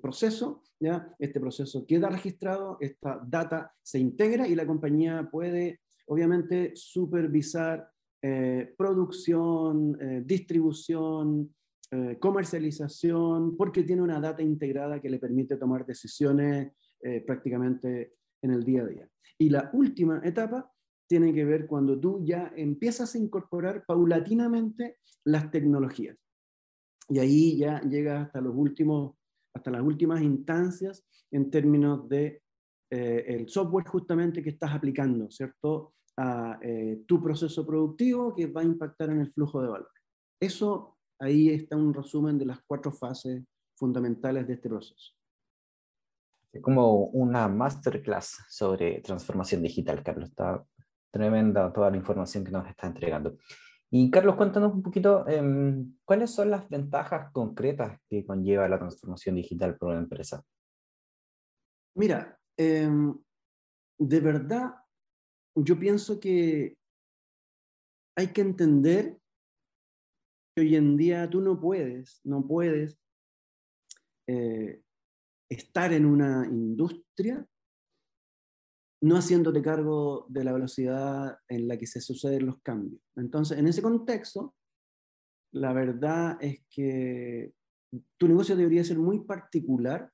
proceso, 0.00 0.62
¿ya? 0.80 1.14
Este 1.16 1.38
proceso 1.38 1.86
queda 1.86 2.08
registrado, 2.08 2.76
esta 2.80 3.20
data 3.24 3.72
se 3.82 4.00
integra 4.00 4.48
y 4.48 4.56
la 4.56 4.66
compañía 4.66 5.28
puede, 5.30 5.80
obviamente, 6.06 6.72
supervisar 6.74 7.88
eh, 8.22 8.74
producción, 8.76 9.96
eh, 9.98 10.22
distribución, 10.22 11.54
eh, 11.90 12.18
comercialización, 12.18 13.56
porque 13.56 13.82
tiene 13.82 14.02
una 14.02 14.20
data 14.20 14.42
integrada 14.42 15.00
que 15.00 15.10
le 15.10 15.18
permite 15.18 15.56
tomar 15.56 15.86
decisiones 15.86 16.72
prácticamente 17.26 18.12
en 18.42 18.50
el 18.50 18.62
día 18.62 18.82
a 18.82 18.86
día. 18.86 19.08
Y 19.38 19.48
la 19.48 19.70
última 19.72 20.20
etapa 20.22 20.70
tiene 21.08 21.32
que 21.32 21.46
ver 21.46 21.66
cuando 21.66 21.98
tú 21.98 22.22
ya 22.22 22.52
empiezas 22.54 23.14
a 23.14 23.18
incorporar 23.18 23.86
paulatinamente 23.86 24.98
las 25.24 25.50
tecnologías. 25.50 26.18
Y 27.08 27.20
ahí 27.20 27.56
ya 27.56 27.80
llegas 27.80 28.26
hasta, 28.26 28.42
los 28.42 28.54
últimos, 28.54 29.14
hasta 29.54 29.70
las 29.70 29.80
últimas 29.80 30.20
instancias 30.20 31.02
en 31.30 31.50
términos 31.50 32.06
de 32.06 32.42
el 32.90 33.48
software 33.48 33.86
justamente 33.86 34.42
que 34.42 34.50
estás 34.50 34.74
aplicando, 34.74 35.30
¿cierto? 35.30 35.94
a 36.20 36.58
eh, 36.62 37.02
tu 37.06 37.22
proceso 37.22 37.66
productivo 37.66 38.34
que 38.34 38.46
va 38.46 38.60
a 38.60 38.64
impactar 38.64 39.10
en 39.10 39.20
el 39.20 39.30
flujo 39.30 39.62
de 39.62 39.68
valor. 39.68 39.90
Eso, 40.38 40.98
ahí 41.20 41.50
está 41.50 41.76
un 41.76 41.94
resumen 41.94 42.38
de 42.38 42.46
las 42.46 42.60
cuatro 42.66 42.90
fases 42.90 43.44
fundamentales 43.76 44.46
de 44.46 44.54
este 44.54 44.68
proceso. 44.68 45.12
Es 46.52 46.60
como 46.60 47.04
una 47.06 47.46
masterclass 47.46 48.44
sobre 48.48 49.00
transformación 49.00 49.62
digital, 49.62 50.02
Carlos. 50.02 50.30
Está 50.30 50.64
tremenda 51.12 51.72
toda 51.72 51.90
la 51.90 51.96
información 51.96 52.44
que 52.44 52.50
nos 52.50 52.66
está 52.66 52.86
entregando. 52.86 53.36
Y 53.90 54.10
Carlos, 54.10 54.36
cuéntanos 54.36 54.72
un 54.72 54.82
poquito, 54.82 55.26
em, 55.28 55.96
¿cuáles 56.04 56.30
son 56.30 56.50
las 56.50 56.68
ventajas 56.68 57.30
concretas 57.32 58.00
que 58.08 58.24
conlleva 58.24 58.68
la 58.68 58.78
transformación 58.78 59.34
digital 59.36 59.76
para 59.76 59.92
una 59.92 60.02
empresa? 60.02 60.44
Mira, 61.96 62.38
em, 62.56 63.14
de 63.98 64.20
verdad 64.20 64.74
yo 65.56 65.78
pienso 65.78 66.20
que 66.20 66.76
hay 68.16 68.28
que 68.28 68.40
entender 68.40 69.19
hoy 70.60 70.76
en 70.76 70.96
día 70.96 71.28
tú 71.28 71.40
no 71.40 71.60
puedes, 71.60 72.20
no 72.24 72.46
puedes 72.46 72.98
eh, 74.26 74.82
estar 75.48 75.92
en 75.92 76.06
una 76.06 76.46
industria 76.46 77.46
no 79.02 79.16
haciéndote 79.16 79.62
cargo 79.62 80.26
de 80.28 80.44
la 80.44 80.52
velocidad 80.52 81.38
en 81.48 81.68
la 81.68 81.78
que 81.78 81.86
se 81.86 82.00
suceden 82.00 82.46
los 82.46 82.60
cambios. 82.60 83.00
Entonces, 83.16 83.58
en 83.58 83.66
ese 83.66 83.80
contexto, 83.80 84.54
la 85.52 85.72
verdad 85.72 86.36
es 86.40 86.62
que 86.68 87.54
tu 88.18 88.28
negocio 88.28 88.56
debería 88.56 88.84
ser 88.84 88.98
muy 88.98 89.20
particular 89.24 90.12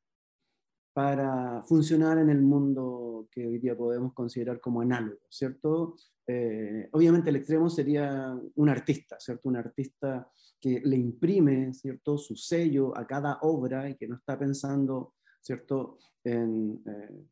para 0.95 1.63
funcionar 1.65 2.19
en 2.19 2.31
el 2.31 2.41
mundo 2.41 3.06
que 3.37 3.47
hoy 3.47 3.59
día 3.59 3.77
podemos 3.77 4.15
considerar 4.15 4.59
como 4.63 4.81
análogo, 4.81 5.21
¿cierto? 5.29 5.95
Eh, 6.27 6.89
obviamente 6.93 7.29
el 7.29 7.37
extremo 7.37 7.69
sería 7.69 8.35
un 8.55 8.69
artista, 8.71 9.21
¿cierto? 9.21 9.51
Un 9.51 9.57
artista 9.57 10.27
que 10.59 10.81
le 10.83 10.97
imprime, 10.97 11.75
¿cierto? 11.75 12.17
Su 12.17 12.35
sello 12.35 12.97
a 12.97 13.07
cada 13.07 13.41
obra 13.43 13.91
y 13.91 13.97
que 13.97 14.09
no 14.09 14.17
está 14.17 14.39
pensando, 14.39 15.17
¿cierto? 15.43 15.99
En, 16.25 16.83
eh, 16.87 17.27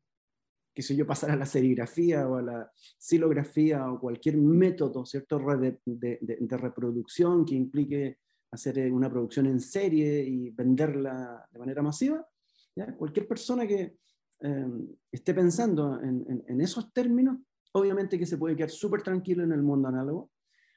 qué 0.74 0.82
sé 0.82 0.94
yo, 0.94 1.06
pasar 1.06 1.30
a 1.30 1.36
la 1.36 1.46
serigrafía 1.46 2.28
o 2.28 2.36
a 2.36 2.42
la 2.42 2.70
silografía 2.98 3.90
o 3.90 3.98
cualquier 3.98 4.36
método, 4.36 5.06
¿cierto? 5.06 5.38
De, 5.38 5.80
de, 5.86 6.18
de 6.20 6.56
reproducción 6.58 7.46
que 7.46 7.54
implique 7.54 8.18
hacer 8.50 8.92
una 8.92 9.08
producción 9.08 9.46
en 9.46 9.58
serie 9.58 10.22
y 10.22 10.50
venderla 10.50 11.48
de 11.50 11.58
manera 11.58 11.80
masiva, 11.80 12.28
Cualquier 12.98 13.28
persona 13.28 13.66
que 13.68 13.98
em, 14.44 14.94
esté 15.10 15.32
pensando 15.32 16.00
en, 16.02 16.60
esos 16.60 16.92
términos, 16.92 17.38
obviamente 17.72 18.18
que 18.18 18.26
se 18.26 18.36
puede 18.36 18.54
quedar 18.54 18.70
súper 18.70 19.02
tranquilo 19.02 19.42
en 19.42 19.52
el 19.52 19.62
mundo 19.62 19.88
análogo, 19.88 20.30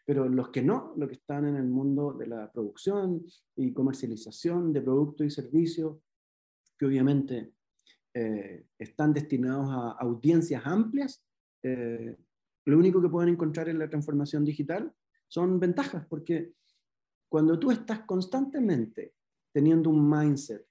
pero 0.06 0.30
los 0.30 0.50
que 0.50 0.62
no, 0.62 0.94
los 0.96 1.10
que 1.10 1.16
están 1.16 1.46
en 1.46 1.58
el 1.58 1.68
mundo 1.68 2.14
de 2.14 2.28
la 2.28 2.50
producción 2.50 3.26
y 3.58 3.74
comercialización 3.74 4.72
de 4.72 4.82
productos 4.82 5.28
y 5.28 5.30
servicios, 5.30 5.98
que 6.80 6.86
obviamente 6.86 7.52
eh, 8.14 8.68
están 8.80 9.14
destinados 9.14 9.70
a 9.70 9.92
audiencias 10.00 10.66
amplias, 10.66 11.26
eh, 11.62 12.16
lo 12.66 12.78
único 12.78 13.02
que 13.02 13.10
pueden 13.10 13.34
encontrar 13.34 13.68
en 13.68 13.80
la 13.80 13.90
transformación 13.90 14.46
digital 14.46 14.94
son 15.28 15.60
ventajas, 15.60 16.06
porque 16.08 16.54
cuando 17.30 17.60
tú 17.60 17.72
estás 17.72 18.00
constantemente 18.06 19.14
teniendo 19.52 19.90
un 19.90 20.10
mindset 20.10 20.66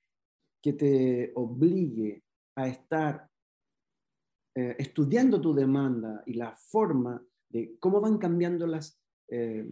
que 0.62 0.72
te 0.72 1.32
obligue 1.34 2.24
a 2.56 2.68
estar 2.68 3.28
eh, 4.54 4.74
estudiando 4.78 5.40
tu 5.40 5.54
demanda 5.54 6.22
y 6.26 6.34
la 6.34 6.56
forma 6.56 7.22
de 7.50 7.76
cómo 7.78 8.00
van 8.00 8.18
cambiando 8.18 8.66
las, 8.66 8.98
eh, 9.28 9.68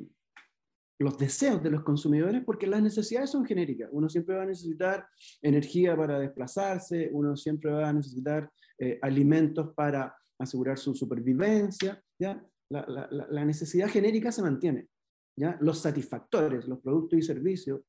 los 0.98 1.18
deseos 1.18 1.62
de 1.62 1.70
los 1.70 1.82
consumidores, 1.82 2.42
porque 2.44 2.66
las 2.66 2.82
necesidades 2.82 3.30
son 3.30 3.44
genéricas. 3.44 3.88
Uno 3.92 4.08
siempre 4.08 4.36
va 4.36 4.42
a 4.42 4.46
necesitar 4.46 5.08
energía 5.40 5.96
para 5.96 6.18
desplazarse, 6.18 7.10
uno 7.12 7.34
siempre 7.34 7.72
va 7.72 7.88
a 7.88 7.92
necesitar 7.92 8.50
eh, 8.78 8.98
alimentos 9.02 9.72
para 9.74 10.14
asegurar 10.38 10.78
su 10.78 10.94
supervivencia. 10.94 12.02
¿ya? 12.18 12.46
La, 12.68 13.08
la, 13.10 13.44
necesidad 13.44 13.88
genérica 13.88 14.30
se 14.30 14.42
mantiene. 14.42 14.88
¿ya? 15.36 15.56
Los 15.60 15.78
satisfactores, 15.78 16.68
los 16.68 16.80
productos 16.80 17.18
y 17.18 17.22
servicios 17.22 17.80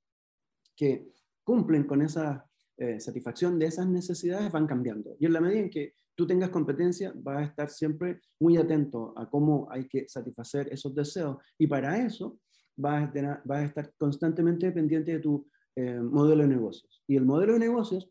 que 0.75 1.11
cumplen 1.43 1.83
con 1.83 2.01
esas 2.01 2.41
eh, 2.77 2.99
satisfacción 2.99 3.57
de 3.57 3.67
esas 3.67 3.87
necesidades 3.87 4.51
van 4.51 4.67
cambiando. 4.67 5.15
Y 5.17 5.25
en 5.25 5.33
la 5.33 5.39
medida 5.39 5.61
en 5.61 5.69
que 5.69 5.93
tú 6.13 6.27
tengas 6.27 6.49
competencia, 6.49 7.13
vas 7.15 7.37
a 7.37 7.43
estar 7.45 7.69
siempre 7.69 8.19
muy 8.37 8.57
atento 8.57 9.13
a 9.17 9.29
cómo 9.29 9.67
hay 9.71 9.87
que 9.87 10.09
satisfacer 10.09 10.67
esos 10.73 10.93
deseos. 10.93 11.37
Y 11.57 11.67
para 11.67 12.05
eso 12.05 12.37
vas 12.75 13.09
a, 13.15 13.63
estar 13.63 13.93
constantemente 13.97 14.71
pendiente 14.73 15.13
de 15.13 15.19
tu 15.19 15.47
eh, 15.77 15.99
modelo 16.01 16.41
de 16.43 16.49
negocios. 16.49 17.01
Y 17.07 17.15
el 17.15 17.23
modelo 17.23 17.53
de 17.53 17.59
negocios 17.59 18.09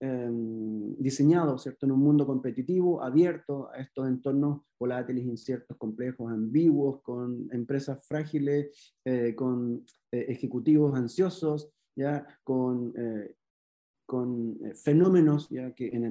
em, 0.00 0.96
diseñado 0.96 1.56
¿cierto? 1.56 1.86
en 1.86 1.92
un 1.92 2.00
mundo 2.00 2.26
competitivo, 2.26 3.00
abierto 3.02 3.70
a 3.70 3.78
estos 3.78 4.08
entornos 4.08 4.62
volátiles, 4.76 5.24
inciertos, 5.24 5.76
complejos, 5.76 6.32
ambiguos, 6.32 7.00
con 7.02 7.48
empresas 7.52 8.04
frágiles, 8.08 8.94
eh, 9.04 9.36
con 9.36 9.84
ejecutivos 10.10 10.96
ansiosos, 10.96 11.70
ya 11.94 12.26
con 12.42 12.92
con 14.10 14.58
eh, 14.64 14.74
fenómenos 14.74 15.48
ya 15.50 15.72
que 15.72 15.86
en, 15.86 16.04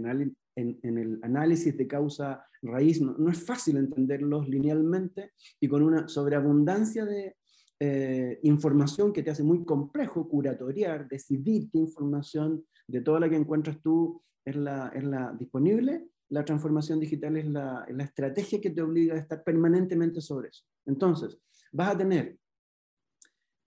en, 0.55 0.97
el 0.97 1.19
análisis 1.21 1.75
de 1.75 1.85
causa 1.85 2.47
raíz 2.61 3.01
no, 3.01 3.29
es 3.29 3.43
fácil 3.45 3.75
entenderlos 3.75 4.47
linealmente 4.47 5.33
y 5.59 5.67
con 5.67 5.83
una 5.83 6.07
sobreabundancia 6.07 7.03
de 7.03 7.35
eh, 7.77 8.39
información 8.43 9.11
que 9.11 9.21
te 9.21 9.31
hace 9.31 9.43
muy 9.43 9.65
complejo 9.65 10.29
curatoriar, 10.29 11.09
decidir 11.09 11.69
qué 11.69 11.79
información 11.79 12.63
de 12.87 13.01
toda 13.01 13.19
la 13.19 13.29
que 13.29 13.35
encuentras 13.35 13.81
tú 13.81 14.23
es 14.45 14.55
la, 14.55 14.93
es 14.95 15.03
la 15.03 15.35
disponible, 15.37 16.07
la 16.29 16.45
transformación 16.45 17.01
digital 17.01 17.35
es 17.35 17.47
la, 17.47 17.85
la 17.89 18.03
estrategia 18.05 18.61
que 18.61 18.69
te 18.69 18.81
obliga 18.81 19.15
a 19.15 19.19
estar 19.19 19.43
permanentemente 19.43 20.21
sobre 20.21 20.47
eso. 20.47 20.63
Entonces, 20.85 21.37
vas 21.73 21.95
a 21.95 21.97
tener 21.97 22.37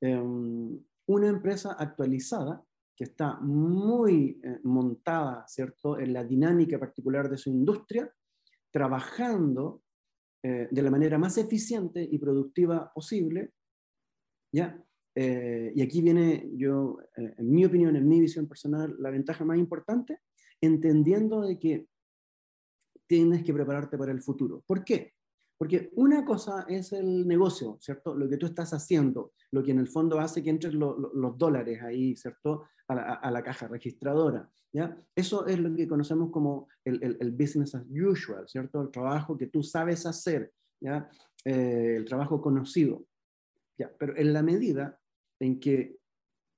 em, 0.00 0.80
una 1.04 1.28
empresa 1.28 1.74
actualizada 1.78 2.64
está 3.02 3.40
muy 3.40 4.40
eh, 4.42 4.60
montada, 4.64 5.46
¿cierto?, 5.46 5.98
en 5.98 6.12
la 6.12 6.24
dinámica 6.24 6.78
particular 6.78 7.28
de 7.28 7.38
su 7.38 7.50
industria, 7.50 8.12
trabajando 8.70 9.82
eh, 10.42 10.68
de 10.70 10.82
la 10.82 10.90
manera 10.90 11.18
más 11.18 11.38
eficiente 11.38 12.06
y 12.10 12.18
productiva 12.18 12.92
posible, 12.94 13.52
¿ya? 14.52 14.82
Eh, 15.14 15.72
y 15.74 15.82
aquí 15.82 16.00
viene, 16.00 16.50
yo, 16.54 16.98
en 17.16 17.50
mi 17.50 17.64
opinión, 17.64 17.96
en 17.96 18.08
mi 18.08 18.20
visión 18.20 18.48
personal, 18.48 18.96
la 18.98 19.10
ventaja 19.10 19.44
más 19.44 19.58
importante, 19.58 20.20
entendiendo 20.60 21.42
de 21.42 21.58
que 21.58 21.86
tienes 23.06 23.44
que 23.44 23.52
prepararte 23.52 23.98
para 23.98 24.12
el 24.12 24.22
futuro. 24.22 24.64
¿Por 24.66 24.84
qué? 24.84 25.12
Porque 25.62 25.90
una 25.94 26.24
cosa 26.24 26.66
es 26.68 26.92
el 26.92 27.24
negocio, 27.24 27.78
¿cierto? 27.80 28.16
Lo 28.16 28.28
que 28.28 28.36
tú 28.36 28.46
estás 28.46 28.72
haciendo, 28.72 29.34
lo 29.52 29.62
que 29.62 29.70
en 29.70 29.78
el 29.78 29.86
fondo 29.86 30.18
hace 30.18 30.42
que 30.42 30.50
entren 30.50 30.76
los 30.76 31.38
dólares 31.38 31.80
ahí, 31.82 32.16
¿cierto? 32.16 32.64
A 32.88 32.96
la, 32.96 33.02
a 33.14 33.30
la, 33.30 33.44
caja 33.44 33.68
registradora, 33.68 34.50
¿ya? 34.72 35.00
Eso 35.14 35.46
es 35.46 35.60
lo 35.60 35.72
que 35.72 35.86
conocemos 35.86 36.32
como 36.32 36.66
el, 36.84 37.00
el, 37.04 37.16
el, 37.20 37.30
business 37.30 37.76
as 37.76 37.86
usual, 37.88 38.48
¿cierto? 38.48 38.82
El 38.82 38.90
trabajo 38.90 39.38
que 39.38 39.46
tú 39.46 39.62
sabes 39.62 40.04
hacer, 40.04 40.52
¿ya? 40.80 41.08
Eh, 41.44 41.94
el 41.98 42.06
trabajo 42.06 42.42
conocido, 42.42 43.06
¿ya? 43.78 43.88
Pero 43.96 44.16
en 44.16 44.32
la 44.32 44.42
medida 44.42 44.98
en 45.38 45.60
que 45.60 45.96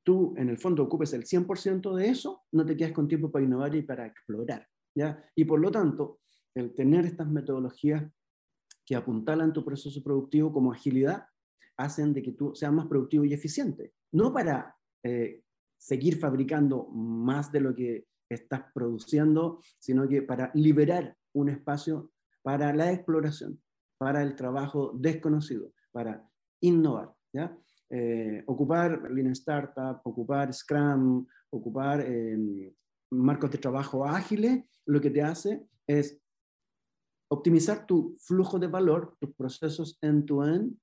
tú 0.02 0.32
en 0.38 0.48
el 0.48 0.56
fondo 0.56 0.82
ocupes 0.82 1.12
el 1.12 1.26
100% 1.26 1.94
de 1.94 2.08
eso, 2.08 2.44
no 2.52 2.64
te 2.64 2.74
quedas 2.74 2.92
con 2.92 3.06
tiempo 3.06 3.30
para 3.30 3.44
innovar 3.44 3.74
y 3.74 3.82
para 3.82 4.06
explorar, 4.06 4.66
¿ya? 4.96 5.22
Y 5.34 5.44
por 5.44 5.60
lo 5.60 5.70
tanto, 5.70 6.20
el 6.54 6.72
tener 6.72 7.04
estas 7.04 7.28
metodologías 7.28 8.02
que 8.84 8.96
apuntalan 8.96 9.52
tu 9.52 9.64
proceso 9.64 10.02
productivo 10.02 10.52
como 10.52 10.72
agilidad, 10.72 11.26
hacen 11.76 12.12
de 12.12 12.22
que 12.22 12.32
tú 12.32 12.54
seas 12.54 12.72
más 12.72 12.86
productivo 12.86 13.24
y 13.24 13.32
eficiente. 13.32 13.92
No 14.12 14.32
para 14.32 14.76
eh, 15.02 15.42
seguir 15.76 16.18
fabricando 16.18 16.86
más 16.88 17.50
de 17.50 17.60
lo 17.60 17.74
que 17.74 18.06
estás 18.28 18.64
produciendo, 18.72 19.60
sino 19.78 20.08
que 20.08 20.22
para 20.22 20.50
liberar 20.54 21.16
un 21.32 21.48
espacio 21.48 22.12
para 22.42 22.74
la 22.74 22.92
exploración, 22.92 23.60
para 23.98 24.22
el 24.22 24.36
trabajo 24.36 24.92
desconocido, 24.94 25.72
para 25.92 26.28
innovar. 26.60 27.12
¿ya? 27.32 27.56
Eh, 27.90 28.42
ocupar 28.46 29.10
Lean 29.10 29.32
Startup, 29.32 30.00
ocupar 30.04 30.52
Scrum, 30.52 31.26
ocupar 31.50 32.00
eh, 32.00 32.74
marcos 33.10 33.50
de 33.50 33.58
trabajo 33.58 34.04
ágiles, 34.04 34.64
lo 34.86 35.00
que 35.00 35.10
te 35.10 35.22
hace 35.22 35.66
es 35.86 36.20
optimizar 37.28 37.86
tu 37.86 38.16
flujo 38.18 38.58
de 38.58 38.66
valor, 38.66 39.16
tus 39.20 39.34
procesos 39.34 39.98
end-to-end, 40.00 40.76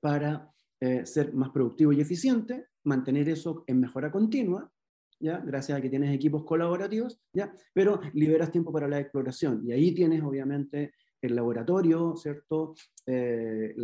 para 0.00 0.52
eh, 0.80 1.06
ser 1.06 1.34
más 1.34 1.50
productivo 1.50 1.92
y 1.92 2.00
eficiente, 2.00 2.66
mantener 2.84 3.28
eso 3.28 3.64
en 3.66 3.80
mejora 3.80 4.12
continua, 4.12 4.70
¿ya? 5.18 5.38
gracias 5.38 5.78
a 5.78 5.80
que 5.80 5.88
tienes 5.88 6.14
equipos 6.14 6.44
colaborativos, 6.44 7.20
¿ya? 7.32 7.52
pero 7.72 8.00
liberas 8.12 8.52
tiempo 8.52 8.72
para 8.72 8.88
la 8.88 9.00
exploración. 9.00 9.62
Y 9.64 9.72
ahí 9.72 9.94
tienes, 9.94 10.22
obviamente, 10.22 10.92
el 11.20 11.34
laboratorio, 11.34 12.14
¿cierto? 12.16 12.74
Eh, 13.06 13.74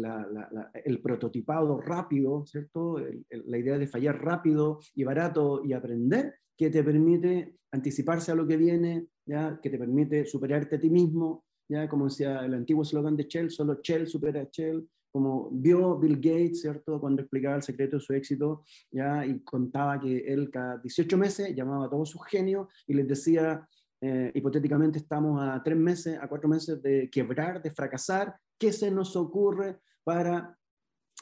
el 0.84 1.00
prototipado 1.00 1.80
rápido, 1.80 2.44
¿cierto? 2.46 2.98
la 3.30 3.58
idea 3.58 3.78
de 3.78 3.88
fallar 3.88 4.22
rápido 4.22 4.80
y 4.94 5.04
barato 5.04 5.62
y 5.64 5.72
aprender, 5.72 6.34
que 6.56 6.70
te 6.70 6.84
permite 6.84 7.56
anticiparse 7.72 8.30
a 8.30 8.34
lo 8.34 8.46
que 8.46 8.56
viene, 8.56 9.08
¿ya? 9.26 9.58
que 9.62 9.70
te 9.70 9.78
permite 9.78 10.26
superarte 10.26 10.76
a 10.76 10.80
ti 10.80 10.90
mismo, 10.90 11.44
ya 11.68 11.88
como 11.88 12.06
decía 12.06 12.44
el 12.44 12.54
antiguo 12.54 12.84
slogan 12.84 13.16
de 13.16 13.24
Shell, 13.24 13.50
solo 13.50 13.80
Shell 13.82 14.06
supera 14.06 14.42
a 14.42 14.48
Shell, 14.50 14.88
como 15.12 15.50
vio 15.52 15.98
Bill 15.98 16.16
Gates, 16.16 16.62
¿cierto? 16.62 16.98
Cuando 16.98 17.20
explicaba 17.20 17.56
el 17.56 17.62
secreto 17.62 17.96
de 17.96 18.02
su 18.02 18.14
éxito, 18.14 18.64
ya, 18.90 19.26
y 19.26 19.40
contaba 19.40 20.00
que 20.00 20.18
él 20.18 20.50
cada 20.50 20.78
18 20.78 21.18
meses 21.18 21.54
llamaba 21.54 21.86
a 21.86 21.90
todos 21.90 22.08
sus 22.08 22.24
genios 22.24 22.66
y 22.86 22.94
les 22.94 23.06
decía, 23.06 23.68
eh, 24.00 24.32
hipotéticamente 24.34 24.98
estamos 24.98 25.40
a 25.40 25.62
tres 25.62 25.76
meses, 25.76 26.18
a 26.20 26.28
cuatro 26.28 26.48
meses 26.48 26.82
de 26.82 27.10
quebrar, 27.10 27.62
de 27.62 27.70
fracasar, 27.70 28.34
¿qué 28.58 28.72
se 28.72 28.90
nos 28.90 29.14
ocurre 29.14 29.78
para 30.02 30.58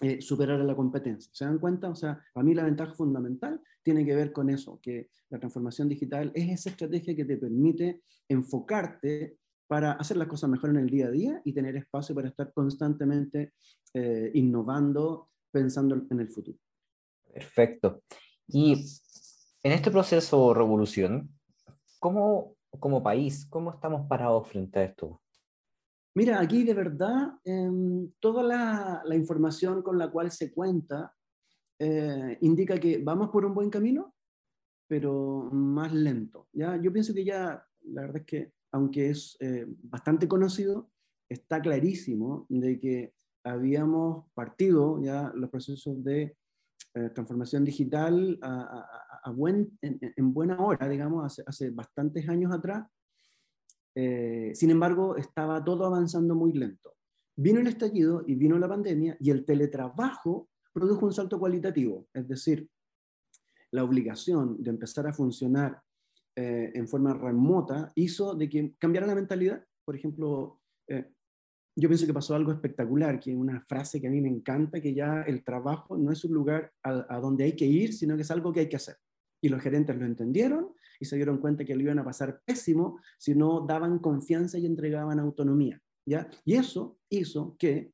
eh, 0.00 0.22
superar 0.22 0.61
a 0.61 0.64
la 0.64 0.76
competencia? 0.76 1.31
¿Se 1.35 1.44
dan 1.44 1.59
cuenta? 1.59 1.90
O 1.90 1.96
sea, 1.96 2.18
para 2.33 2.44
mí 2.44 2.55
la 2.55 2.64
ventaja 2.64 2.94
fundamental 2.94 3.61
tiene 3.83 4.07
que 4.07 4.14
ver 4.14 4.33
con 4.33 4.48
eso, 4.50 4.79
que 4.81 5.11
la 5.29 5.38
transformación 5.38 5.88
digital 5.88 6.31
es 6.35 6.48
esa 6.48 6.70
estrategia 6.70 7.16
que 7.16 7.24
te 7.24 7.37
permite 7.37 8.03
enfocarte 8.29 9.39
para 9.71 9.93
hacer 9.93 10.17
las 10.17 10.27
cosas 10.27 10.51
mejor 10.51 10.71
en 10.71 10.79
el 10.79 10.91
día 10.91 11.07
a 11.07 11.11
día 11.13 11.41
y 11.45 11.53
tener 11.53 11.77
espacio 11.77 12.13
para 12.13 12.27
estar 12.27 12.53
constantemente 12.53 13.53
eh, 13.95 14.33
innovando, 14.35 15.31
pensando 15.53 15.95
en 16.11 16.19
el 16.19 16.29
futuro. 16.29 16.59
Perfecto. 17.33 18.03
Y 18.49 18.73
en 19.63 19.71
este 19.71 19.93
proceso 19.93 20.49
de 20.49 20.55
revolución, 20.55 21.31
¿cómo 22.01 22.57
como 22.81 23.01
país, 23.01 23.47
cómo 23.49 23.71
estamos 23.71 24.09
parados 24.09 24.49
frente 24.49 24.81
a 24.81 24.85
esto? 24.87 25.23
Mira, 26.17 26.41
aquí 26.41 26.65
de 26.65 26.75
verdad, 26.75 27.39
em, 27.45 28.11
toda 28.19 28.43
la, 28.43 29.03
la, 29.05 29.15
información 29.15 29.83
con 29.83 29.97
la 29.97 30.11
cual 30.11 30.33
se 30.33 30.53
cuenta 30.53 31.15
eh, 31.79 32.39
indica 32.41 32.77
que 32.77 32.99
vamos 32.99 33.29
por 33.29 33.45
un 33.45 33.55
buen 33.55 33.71
camino, 33.71 34.17
pero 34.89 35.49
más 35.53 35.93
lento. 35.93 36.49
¿ya? 36.53 36.77
Yo 36.83 36.93
pienso 36.93 37.15
que 37.15 37.25
ya, 37.25 37.65
la 37.83 38.03
verdad 38.03 38.17
es 38.17 38.27
que 38.27 38.60
aunque 38.73 39.11
es 39.11 39.37
eh, 39.41 39.67
bastante 39.83 40.29
conocido, 40.29 40.91
está 41.29 41.61
clarísimo 41.61 42.47
de 42.49 42.79
que 42.79 43.15
habíamos 43.45 44.27
partido 44.35 45.01
ya 45.03 45.33
los 45.35 45.51
procesos 45.51 46.03
de 46.05 46.37
eh, 46.95 47.11
transformación 47.11 47.65
digital 47.65 48.39
en, 49.83 50.35
buena 50.35 50.61
hora, 50.61 50.89
digamos, 50.89 51.25
hace, 51.25 51.43
hace 51.47 51.71
bastantes 51.71 52.29
años 52.29 52.53
atrás. 52.53 52.87
Eh, 53.95 54.53
sin 54.55 54.71
embargo, 54.71 55.17
estaba 55.17 55.63
todo 55.65 55.85
avanzando 55.87 56.35
muy 56.35 56.53
lento. 56.53 56.95
Vino 57.37 57.61
el 57.61 57.67
estallido 57.67 58.25
y 58.27 58.35
vino 58.35 58.59
la 58.59 58.69
pandemia 58.69 59.17
y 59.21 59.31
el 59.31 59.45
teletrabajo 59.45 60.49
produjo 60.73 61.07
un 61.07 61.13
salto 61.13 61.39
cualitativo, 61.39 62.07
es 62.13 62.29
decir, 62.29 62.69
la 63.73 63.85
obligación 63.85 64.63
de 64.63 64.71
empezar 64.71 65.07
a 65.07 65.13
funcionar 65.13 65.81
eh, 66.37 66.73
en 66.75 66.88
forma 66.88 67.14
remota 67.14 67.93
hizo 67.95 68.35
de 68.35 68.49
que 68.49 68.75
cambiara 68.79 69.07
la 69.07 69.14
mentalidad. 69.14 69.64
Por 69.85 69.97
ejemplo, 69.97 70.61
eh, 70.88 71.12
yo 71.77 71.88
pienso 71.88 72.07
que 72.07 72.14
pasó 72.14 72.35
algo 72.35 72.53
espectacular, 72.53 73.19
que 73.19 73.35
una 73.35 73.61
frase 73.61 74.01
que 74.01 74.09
a 74.09 74.11
mí 74.11 74.21
me 74.21 74.29
encanta, 74.29 74.81
que 74.81 74.95
ya 74.95 75.23
el 75.23 75.43
trabajo 75.45 75.97
no 75.97 76.12
es 76.12 76.25
un 76.25 76.33
lugar 76.33 76.73
a, 76.83 77.19
donde 77.21 77.45
hay 77.45 77.57
que 77.57 77.66
ir, 77.66 77.93
sino 77.95 78.16
que 78.16 78.23
es 78.23 78.31
algo 78.31 78.53
que 78.53 78.61
hay 78.61 78.69
que 78.69 78.77
hacer. 78.77 78.97
Y 79.43 79.49
los 79.49 79.62
gerentes 79.62 79.97
lo 79.97 80.05
entendieron 80.05 80.75
y 80.99 81.07
se 81.07 81.16
dieron 81.16 81.38
cuenta 81.38 81.64
que 81.64 81.75
lo 81.75 81.83
iban 81.83 81.99
a 81.99 82.05
pasar 82.05 82.43
pésimo 82.45 83.01
si 83.19 83.35
no 83.35 83.64
daban 83.66 83.99
confianza 83.99 84.59
y 84.59 84.66
entregaban 84.66 85.19
autonomía. 85.19 85.81
¿ya? 86.05 86.29
Y 86.45 86.55
eso 86.55 86.99
hizo 87.09 87.57
que 87.59 87.93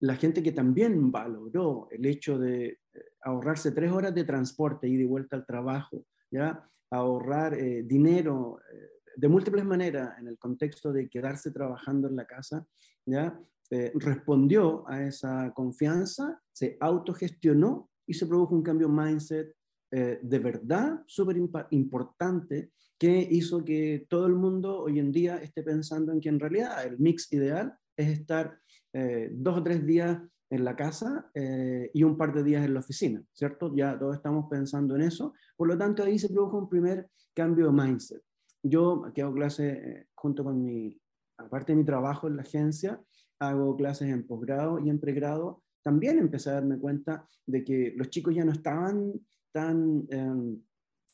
la 0.00 0.14
gente 0.16 0.42
que 0.42 0.52
también 0.52 1.10
valoró 1.10 1.88
el 1.90 2.06
hecho 2.06 2.38
de 2.38 2.66
eh, 2.66 2.78
ahorrarse 3.22 3.72
tres 3.72 3.90
horas 3.90 4.14
de 4.14 4.24
transporte 4.24 4.88
y 4.88 4.96
de 4.96 5.06
vuelta 5.06 5.36
al 5.36 5.46
trabajo, 5.46 6.04
¿ya? 6.30 6.70
Ahorrar 6.96 7.54
eh, 7.54 7.82
dinero 7.84 8.60
eh, 8.72 8.90
de 9.16 9.28
múltiples 9.28 9.64
maneras 9.64 10.18
en 10.18 10.28
el 10.28 10.38
contexto 10.38 10.92
de 10.92 11.08
quedarse 11.08 11.50
trabajando 11.50 12.08
en 12.08 12.16
la 12.16 12.26
casa, 12.26 12.66
¿ya? 13.06 13.38
Eh, 13.70 13.92
respondió 13.94 14.88
a 14.88 15.02
esa 15.04 15.52
confianza, 15.54 16.40
se 16.52 16.76
autogestionó 16.80 17.90
y 18.06 18.14
se 18.14 18.26
produjo 18.26 18.54
un 18.54 18.62
cambio 18.62 18.88
mindset 18.88 19.54
de 19.88 20.38
verdad 20.40 21.02
súper 21.06 21.36
importante 21.70 22.72
que 22.98 23.26
hizo 23.30 23.64
que 23.64 24.04
todo 24.10 24.26
el 24.26 24.34
mundo 24.34 24.82
hoy 24.82 24.98
en 24.98 25.10
día 25.10 25.36
esté 25.38 25.62
pensando 25.62 26.12
en 26.12 26.20
que 26.20 26.28
en 26.28 26.40
realidad 26.40 26.84
el 26.84 26.98
mix 26.98 27.32
ideal 27.32 27.72
es 27.96 28.18
estar 28.18 28.58
dos 29.30 29.58
o 29.58 29.62
tres 29.62 29.86
días 29.86 30.20
en 30.50 30.64
la 30.64 30.76
casa 30.76 31.30
y 31.94 32.02
un 32.02 32.18
par 32.18 32.34
de 32.34 32.42
días 32.42 32.64
en 32.64 32.74
la 32.74 32.80
oficina, 32.80 33.22
¿cierto? 33.32 33.72
Ya 33.74 33.98
todos 33.98 34.16
estamos 34.16 34.46
pensando 34.50 34.96
en 34.96 35.02
eso. 35.02 35.32
Por 35.56 35.68
lo 35.68 35.78
tanto, 35.78 36.02
ahí 36.02 36.18
se 36.18 36.28
produjo 36.28 36.58
un 36.58 36.68
primer 36.68 37.08
cambio 37.34 37.66
de 37.66 37.72
mindset. 37.72 38.22
Yo, 38.62 39.04
que 39.14 39.22
hago 39.22 39.34
clases 39.34 39.76
eh, 39.76 40.06
junto 40.14 40.44
con 40.44 40.62
mi, 40.62 41.00
aparte 41.38 41.72
de 41.72 41.76
mi 41.76 41.84
trabajo 41.84 42.26
en 42.26 42.36
la 42.36 42.42
agencia, 42.42 43.00
hago 43.38 43.76
clases 43.76 44.08
en 44.08 44.26
posgrado 44.26 44.78
y 44.78 44.90
en 44.90 44.98
pregrado, 44.98 45.62
también 45.82 46.18
empecé 46.18 46.50
a 46.50 46.54
darme 46.54 46.78
cuenta 46.78 47.28
de 47.46 47.62
que 47.62 47.92
los 47.96 48.10
chicos 48.10 48.34
ya 48.34 48.44
no 48.44 48.52
estaban 48.52 49.12
tan 49.52 50.06
em, 50.10 50.60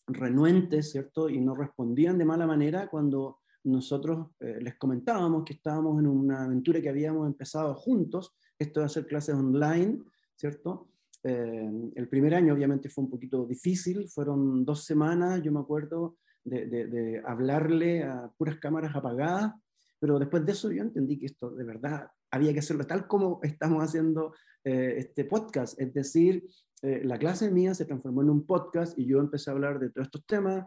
renuentes, 0.07 0.90
¿cierto? 0.90 1.28
Y 1.28 1.40
no 1.40 1.55
respondían 1.55 2.18
de 2.18 2.24
mala 2.24 2.46
manera 2.46 2.88
cuando 2.88 3.40
nosotros 3.64 4.28
eh, 4.40 4.59
les 4.61 4.76
comentábamos 4.76 5.44
que 5.44 5.55
estábamos 5.55 5.98
en 6.00 6.07
una 6.07 6.44
aventura 6.44 6.81
que 6.81 6.88
habíamos 6.88 7.26
empezado 7.26 7.74
juntos 7.74 8.35
esto 8.59 8.81
de 8.81 8.87
hacer 8.87 9.07
clases 9.07 9.35
online, 9.35 10.02
¿cierto? 10.37 10.88
Eh, 11.25 11.71
el 11.95 12.09
primer 12.09 12.35
año 12.35 12.53
obviamente 12.53 12.89
fue 12.89 13.05
un 13.05 13.11
poquito 13.11 13.47
difícil, 13.47 14.09
fueron 14.09 14.65
dos 14.65 14.85
semanas, 14.85 15.41
yo 15.43 15.53
me 15.53 15.61
acuerdo, 15.61 16.17
de, 16.45 17.23
hablarle 17.25 18.03
a 18.03 18.29
puras 18.37 18.57
cámaras 18.57 18.97
apagadas, 18.97 19.53
pero 20.01 20.19
después 20.19 20.45
de 20.45 20.53
eso 20.53 20.73
yo 20.73 20.83
entendí 20.83 21.19
que 21.19 21.27
esto 21.27 21.51
de 21.51 21.63
verdad 21.63 22.09
había 22.33 22.53
que 22.53 22.59
hacerlo 22.59 22.85
tal 22.85 23.07
como 23.07 23.39
estamos 23.45 23.85
haciendo 23.85 24.35
eh, 24.65 24.95
este 24.99 25.25
podcast, 25.25 25.81
es 25.81 25.95
decir, 25.95 26.45
eh, 26.83 27.03
la 27.05 27.17
clase 27.17 27.49
mía 27.53 27.75
se 27.75 27.85
transformó 27.85 28.23
en 28.23 28.31
un 28.31 28.45
podcast 28.45 28.99
y 28.99 29.07
yo 29.07 29.21
empecé 29.21 29.51
a 29.51 29.53
hablar 29.53 29.79
de 29.79 29.91
todos 29.91 30.09
estos 30.09 30.27
temas 30.27 30.67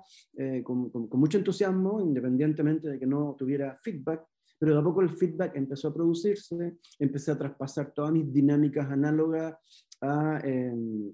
con, 0.64 0.90
con, 0.90 1.20
mucho 1.20 1.38
entusiasmo, 1.38 2.00
independientemente 2.00 2.88
de 2.88 2.98
que 2.98 3.06
no 3.06 3.36
tuviera 3.38 3.76
feedback, 3.84 4.24
pero 4.58 4.74
de 4.74 4.80
a 4.80 4.84
poco 4.84 5.02
el 5.02 5.10
feedback 5.10 5.56
empezó 5.56 5.90
a 5.90 5.94
producirse, 5.94 6.78
empecé 7.00 7.32
a 7.32 7.38
traspasar 7.38 7.92
todas 7.94 8.12
mis 8.12 8.32
dinámicas 8.32 8.90
análogas 8.90 9.56
a 10.02 10.40
em, 10.44 11.14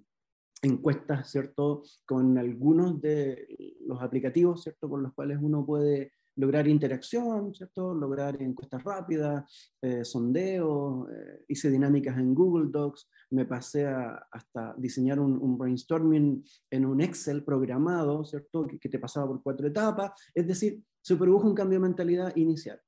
encuestas, 0.61 1.31
¿cierto? 1.31 1.83
Con 2.05 2.37
algunos 2.37 3.01
de 3.01 3.47
los 3.85 4.01
aplicativos, 4.01 4.63
¿cierto? 4.63 4.89
Con 4.89 5.03
los 5.03 5.13
cuales 5.13 5.39
uno 5.41 5.65
puede 5.65 6.11
lograr 6.35 6.67
interacción, 6.67 7.53
¿cierto? 7.53 7.93
lograr 7.93 8.41
encuestas 8.41 8.83
rápidas, 8.83 9.73
eh, 9.81 10.05
sondeos, 10.05 11.09
eh, 11.11 11.45
hice 11.47 11.69
dinámicas 11.69 12.17
en 12.17 12.33
Google 12.33 12.69
Docs, 12.71 13.09
me 13.31 13.45
pasé 13.45 13.85
hasta 13.85 14.73
diseñar 14.77 15.19
un, 15.19 15.57
brainstorming 15.57 16.43
en 16.69 16.85
un 16.85 17.01
Excel 17.01 17.43
programado, 17.43 18.23
¿cierto? 18.23 18.67
Que, 18.67 18.89
te 18.89 18.99
pasaba 18.99 19.27
por 19.27 19.43
cuatro 19.43 19.67
etapas, 19.67 20.11
es 20.33 20.47
decir, 20.47 20.81
se 21.01 21.15
produjo 21.15 21.47
un 21.47 21.55
cambio 21.55 21.79
de 21.79 21.87
mentalidad 21.87 22.35
inicial. 22.35 22.79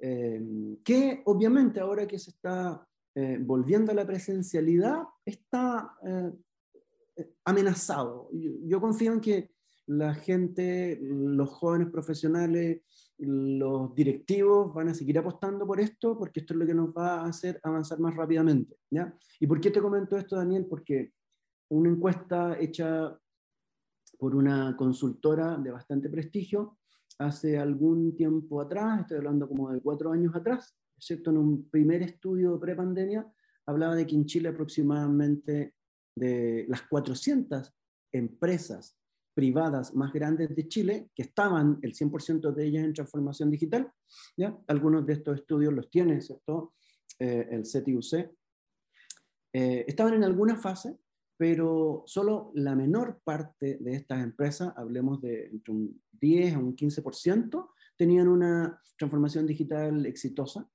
Eh, 0.00 0.42
que 0.84 1.22
obviamente 1.24 1.80
ahora 1.80 2.06
que 2.06 2.18
se 2.18 2.30
está 2.30 2.86
eh, 3.14 3.38
volviendo 3.40 3.92
a 3.92 3.94
la 3.94 4.06
presencialidad, 4.06 5.02
está 5.24 5.96
amenazado. 7.44 8.28
yo 8.32 8.80
confío 8.80 9.12
en 9.12 9.20
que 9.20 9.54
la 9.86 10.14
gente, 10.14 10.98
los 11.02 11.50
jóvenes 11.50 11.90
profesionales, 11.90 12.82
los 13.18 13.94
directivos 13.94 14.72
van 14.74 14.88
a 14.88 14.94
seguir 14.94 15.18
apostando 15.18 15.66
por 15.66 15.80
esto 15.80 16.18
porque 16.18 16.40
esto 16.40 16.54
es 16.54 16.60
lo 16.60 16.66
que 16.66 16.74
nos 16.74 16.90
va 16.90 17.20
a 17.20 17.26
hacer 17.26 17.60
avanzar 17.62 17.98
más 18.00 18.14
rápidamente. 18.16 18.76
¿ya? 18.90 19.14
¿Y 19.40 19.46
por 19.46 19.60
qué 19.60 19.70
te 19.70 19.80
comento 19.80 20.16
esto, 20.16 20.36
Daniel? 20.36 20.66
Porque 20.66 21.12
una 21.68 21.90
encuesta 21.90 22.58
hecha 22.58 23.16
por 24.18 24.34
una 24.34 24.76
consultora 24.76 25.56
de 25.56 25.70
bastante 25.70 26.08
prestigio 26.08 26.78
hace 27.18 27.58
algún 27.58 28.16
tiempo 28.16 28.60
atrás, 28.60 29.02
estoy 29.02 29.18
hablando 29.18 29.48
como 29.48 29.70
de 29.70 29.80
cuatro 29.80 30.10
años 30.10 30.34
atrás, 30.34 30.76
excepto 30.96 31.30
en 31.30 31.38
un 31.38 31.68
primer 31.68 32.02
estudio 32.02 32.58
pre-pandemia, 32.58 33.26
hablaba 33.66 33.94
de 33.94 34.06
que 34.06 34.14
en 34.14 34.26
Chile 34.26 34.50
aproximadamente 34.50 35.74
de 36.16 36.66
las 36.68 36.82
400 36.82 37.72
empresas 38.12 38.96
privadas 39.34 39.94
más 39.94 40.12
grandes 40.12 40.54
de 40.54 40.68
Chile, 40.68 41.10
que 41.14 41.22
estaban 41.22 41.78
el 41.82 41.92
100% 41.92 42.52
de 42.52 42.64
ellas 42.64 42.84
en 42.84 42.92
transformación 42.92 43.50
digital. 43.50 43.92
¿ya? 44.36 44.56
Algunos 44.68 45.04
de 45.04 45.14
estos 45.14 45.40
estudios 45.40 45.72
los 45.72 45.90
tiene 45.90 46.20
¿cierto? 46.20 46.74
Eh, 47.18 47.48
el 47.50 47.62
CTUC. 47.62 48.30
Eh, 49.52 49.84
estaban 49.86 50.14
en 50.14 50.24
alguna 50.24 50.56
fase, 50.56 50.98
pero 51.36 52.04
solo 52.06 52.52
la 52.54 52.74
menor 52.76 53.20
parte 53.24 53.78
de 53.80 53.94
estas 53.94 54.22
empresas, 54.22 54.72
hablemos 54.76 55.20
de 55.20 55.46
entre 55.46 55.72
un 55.72 56.02
10 56.12 56.54
a 56.54 56.58
un 56.58 56.76
15%, 56.76 57.70
tenían 57.96 58.28
una 58.28 58.80
transformación 58.96 59.46
digital 59.46 60.06
exitosa, 60.06 60.68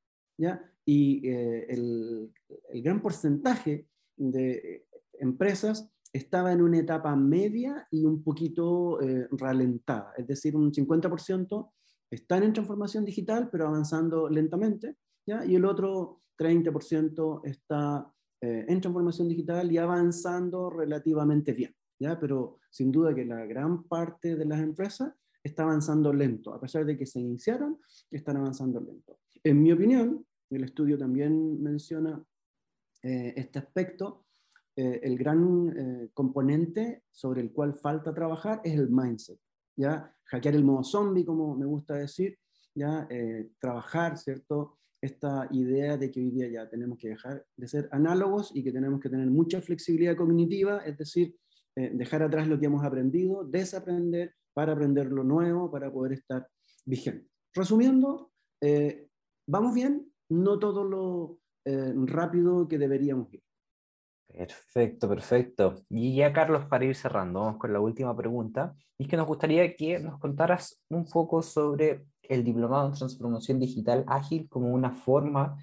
y 0.85 1.27
eh, 1.27 1.65
el, 1.69 2.31
el, 2.69 2.81
gran 2.81 3.01
porcentaje 3.01 3.87
de 4.17 4.85
empresas 5.19 5.89
estaba 6.11 6.51
en 6.51 6.61
una 6.61 6.79
etapa 6.79 7.15
media 7.15 7.87
y 7.91 8.05
un 8.05 8.23
poquito 8.23 9.01
eh, 9.01 9.27
ralentada, 9.31 10.13
es 10.17 10.27
decir, 10.27 10.55
un 10.55 10.71
50% 10.71 11.71
están 12.09 12.43
en 12.43 12.53
transformación 12.53 13.05
digital, 13.05 13.49
pero 13.51 13.67
avanzando 13.67 14.29
lentamente, 14.29 14.95
¿ya? 15.27 15.45
y 15.45 15.55
el 15.55 15.65
otro 15.65 16.21
30% 16.39 17.41
está 17.43 18.11
eh, 18.41 18.65
en 18.67 18.81
transformación 18.81 19.27
digital 19.27 19.71
y 19.71 19.77
avanzando 19.77 20.71
relativamente 20.71 21.53
bien, 21.53 21.75
¿ya? 21.99 22.19
pero 22.19 22.57
sin 22.71 22.91
duda 22.91 23.13
que 23.13 23.25
la 23.25 23.45
gran 23.45 23.83
parte 23.83 24.35
de 24.35 24.45
las 24.45 24.59
empresas 24.59 25.13
está 25.43 25.63
avanzando 25.63 26.11
lento, 26.11 26.53
a 26.53 26.59
pesar 26.59 26.85
de 26.85 26.97
que 26.97 27.05
se 27.05 27.19
iniciaron, 27.19 27.79
están 28.09 28.37
avanzando 28.37 28.79
lento. 28.79 29.19
En 29.43 29.61
mi 29.61 29.71
opinión, 29.71 30.25
el 30.55 30.63
estudio 30.63 30.97
también 30.97 31.61
menciona 31.61 32.23
eh, 33.01 33.33
este 33.37 33.59
aspecto, 33.59 34.25
eh, 34.75 34.99
el 35.03 35.17
gran 35.17 35.73
eh, 35.77 36.09
componente 36.13 37.03
sobre 37.11 37.41
el 37.41 37.51
cual 37.51 37.75
falta 37.75 38.13
trabajar 38.13 38.61
es 38.63 38.73
el 38.73 38.89
mindset. 38.89 39.39
¿ya? 39.75 40.13
Hackear 40.25 40.55
el 40.55 40.65
modo 40.65 40.83
zombie, 40.83 41.25
como 41.25 41.55
me 41.55 41.65
gusta 41.65 41.95
decir, 41.95 42.37
¿ya? 42.75 43.07
Trabajar, 43.59 44.17
¿cierto? 44.17 44.77
Esta 45.01 45.47
idea 45.51 45.97
de 45.97 46.11
que 46.11 46.19
hoy 46.19 46.29
día 46.29 46.47
ya 46.49 46.69
tenemos 46.69 46.97
que 46.97 47.09
dejar 47.09 47.45
de 47.55 47.67
ser 47.67 47.89
análogos 47.91 48.51
y 48.53 48.63
que 48.63 48.71
tenemos 48.71 48.99
que 48.99 49.09
tener 49.09 49.27
mucha 49.27 49.61
flexibilidad 49.61 50.15
cognitiva, 50.15 50.79
es 50.85 50.97
decir, 50.97 51.35
dejar 51.75 52.23
atrás 52.23 52.47
lo 52.47 52.59
que 52.59 52.67
hemos 52.67 52.85
aprendido, 52.85 53.43
desaprender 53.43 54.35
para 54.53 54.73
aprender 54.73 55.11
lo 55.11 55.23
nuevo, 55.23 55.71
para 55.71 55.91
poder 55.91 56.13
estar 56.13 56.47
vigente. 56.85 57.27
Resumiendo, 57.53 58.31
vamos 59.47 59.73
bien, 59.73 60.08
no 60.29 60.59
todo 60.59 60.83
lo 60.83 61.39
rápido 62.07 62.67
que 62.67 62.79
deberíamos 62.79 63.31
ir. 63.33 63.43
Perfecto, 64.27 65.09
perfecto. 65.09 65.75
Y 65.89 66.15
ya, 66.15 66.31
Carlos, 66.31 66.65
para 66.65 66.85
ir 66.85 66.95
cerrando, 66.95 67.41
vamos 67.41 67.57
con 67.57 67.73
la 67.73 67.79
última 67.79 68.15
pregunta. 68.15 68.75
Y 68.97 69.03
es 69.03 69.09
que 69.09 69.17
nos 69.17 69.27
gustaría 69.27 69.75
que 69.75 69.99
nos 69.99 70.19
contaras 70.19 70.83
un 70.89 71.05
poco 71.05 71.41
sobre 71.41 72.05
el 72.21 72.43
diplomado 72.43 72.87
en 72.87 72.93
transformación 72.93 73.59
digital 73.59 74.05
ágil 74.07 74.47
como 74.47 74.71
una 74.71 74.91
forma 74.91 75.57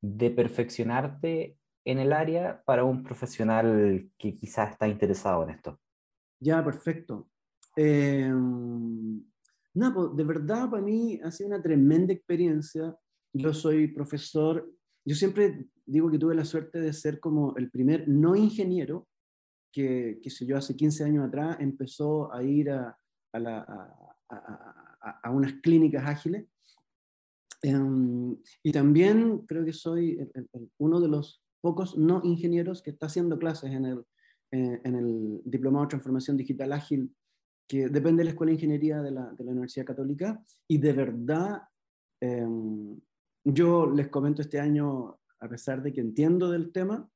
de 0.00 0.30
perfeccionarte 0.30 1.56
en 1.84 1.98
el 1.98 2.12
área 2.12 2.62
para 2.64 2.84
un 2.84 3.02
profesional 3.02 4.10
que 4.18 4.34
quizás 4.34 4.72
está 4.72 4.88
interesado 4.88 5.44
en 5.44 5.50
esto. 5.50 5.80
Ya, 6.38 6.62
perfecto. 6.62 7.28
Eh, 7.76 8.30
no, 8.30 9.94
pues, 9.94 10.14
de 10.14 10.24
verdad 10.24 10.68
para 10.68 10.82
mí 10.82 11.18
ha 11.24 11.30
sido 11.30 11.48
una 11.48 11.62
tremenda 11.62 12.12
experiencia. 12.12 12.94
Yo 13.32 13.52
soy 13.54 13.88
profesor 13.88 14.68
yo 15.04 15.16
siempre 15.16 15.66
digo 15.84 16.10
que 16.10 16.18
tuve 16.18 16.34
la 16.34 16.44
suerte 16.44 16.80
de 16.80 16.92
ser 16.92 17.18
como 17.18 17.56
el 17.56 17.70
primer 17.70 18.08
no 18.08 18.36
ingeniero 18.36 19.08
que, 19.72 20.20
que 20.22 20.30
sé 20.30 20.46
yo, 20.46 20.56
hace 20.56 20.76
15 20.76 21.04
años 21.04 21.26
atrás 21.26 21.56
empezó 21.60 22.32
a 22.32 22.42
ir 22.42 22.70
a, 22.70 22.96
a, 23.32 24.08
a, 24.28 25.20
a 25.22 25.30
unas 25.30 25.54
clínicas 25.54 26.06
ágiles. 26.06 26.46
Em, 27.62 28.36
y 28.62 28.72
también 28.72 29.46
creo 29.46 29.64
que 29.64 29.72
soy 29.72 30.18
uno 30.78 31.00
de 31.00 31.08
los 31.08 31.42
pocos 31.60 31.96
no 31.96 32.20
ingenieros 32.22 32.82
que 32.82 32.90
está 32.90 33.06
haciendo 33.06 33.38
clases 33.38 33.70
en 33.72 33.86
el, 33.86 34.04
en 34.50 34.94
el 34.94 35.40
Diplomado 35.44 35.86
de 35.86 35.90
Transformación 35.90 36.36
Digital 36.36 36.72
Ágil, 36.72 37.14
que 37.66 37.88
depende 37.88 38.20
de 38.20 38.24
la 38.24 38.30
Escuela 38.30 38.50
de 38.50 38.56
Ingeniería 38.56 39.00
de 39.00 39.10
la, 39.10 39.32
de 39.32 39.44
la 39.44 39.52
Universidad 39.52 39.86
Católica, 39.86 40.44
y 40.68 40.78
de 40.78 40.92
verdad 40.92 41.62
em, 42.20 43.00
yo 43.44 43.90
les 43.90 44.08
comento 44.08 44.42
este 44.42 44.60
año, 44.60 45.18
a 45.40 45.48
pesar 45.48 45.82
de 45.82 45.92
que 45.92 46.00
entiendo 46.00 46.50
del 46.50 46.72
tema, 46.72 47.08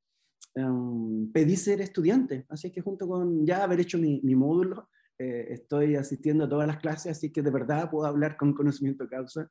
um, 0.56 1.30
pedí 1.32 1.56
ser 1.56 1.80
estudiante, 1.80 2.46
así 2.48 2.72
que 2.72 2.80
junto 2.80 3.06
con 3.06 3.46
ya 3.46 3.62
haber 3.62 3.80
hecho 3.80 3.98
mi, 3.98 4.20
módulo, 4.34 4.88
eh, 5.18 5.46
estoy 5.50 5.96
asistiendo 5.96 6.44
a 6.44 6.48
todas 6.48 6.66
las 6.66 6.78
clases, 6.78 7.12
así 7.12 7.32
que 7.32 7.42
de 7.42 7.50
verdad 7.50 7.90
puedo 7.90 8.06
hablar 8.06 8.36
con 8.36 8.54
conocimiento 8.54 9.04
de 9.04 9.10
causa. 9.10 9.50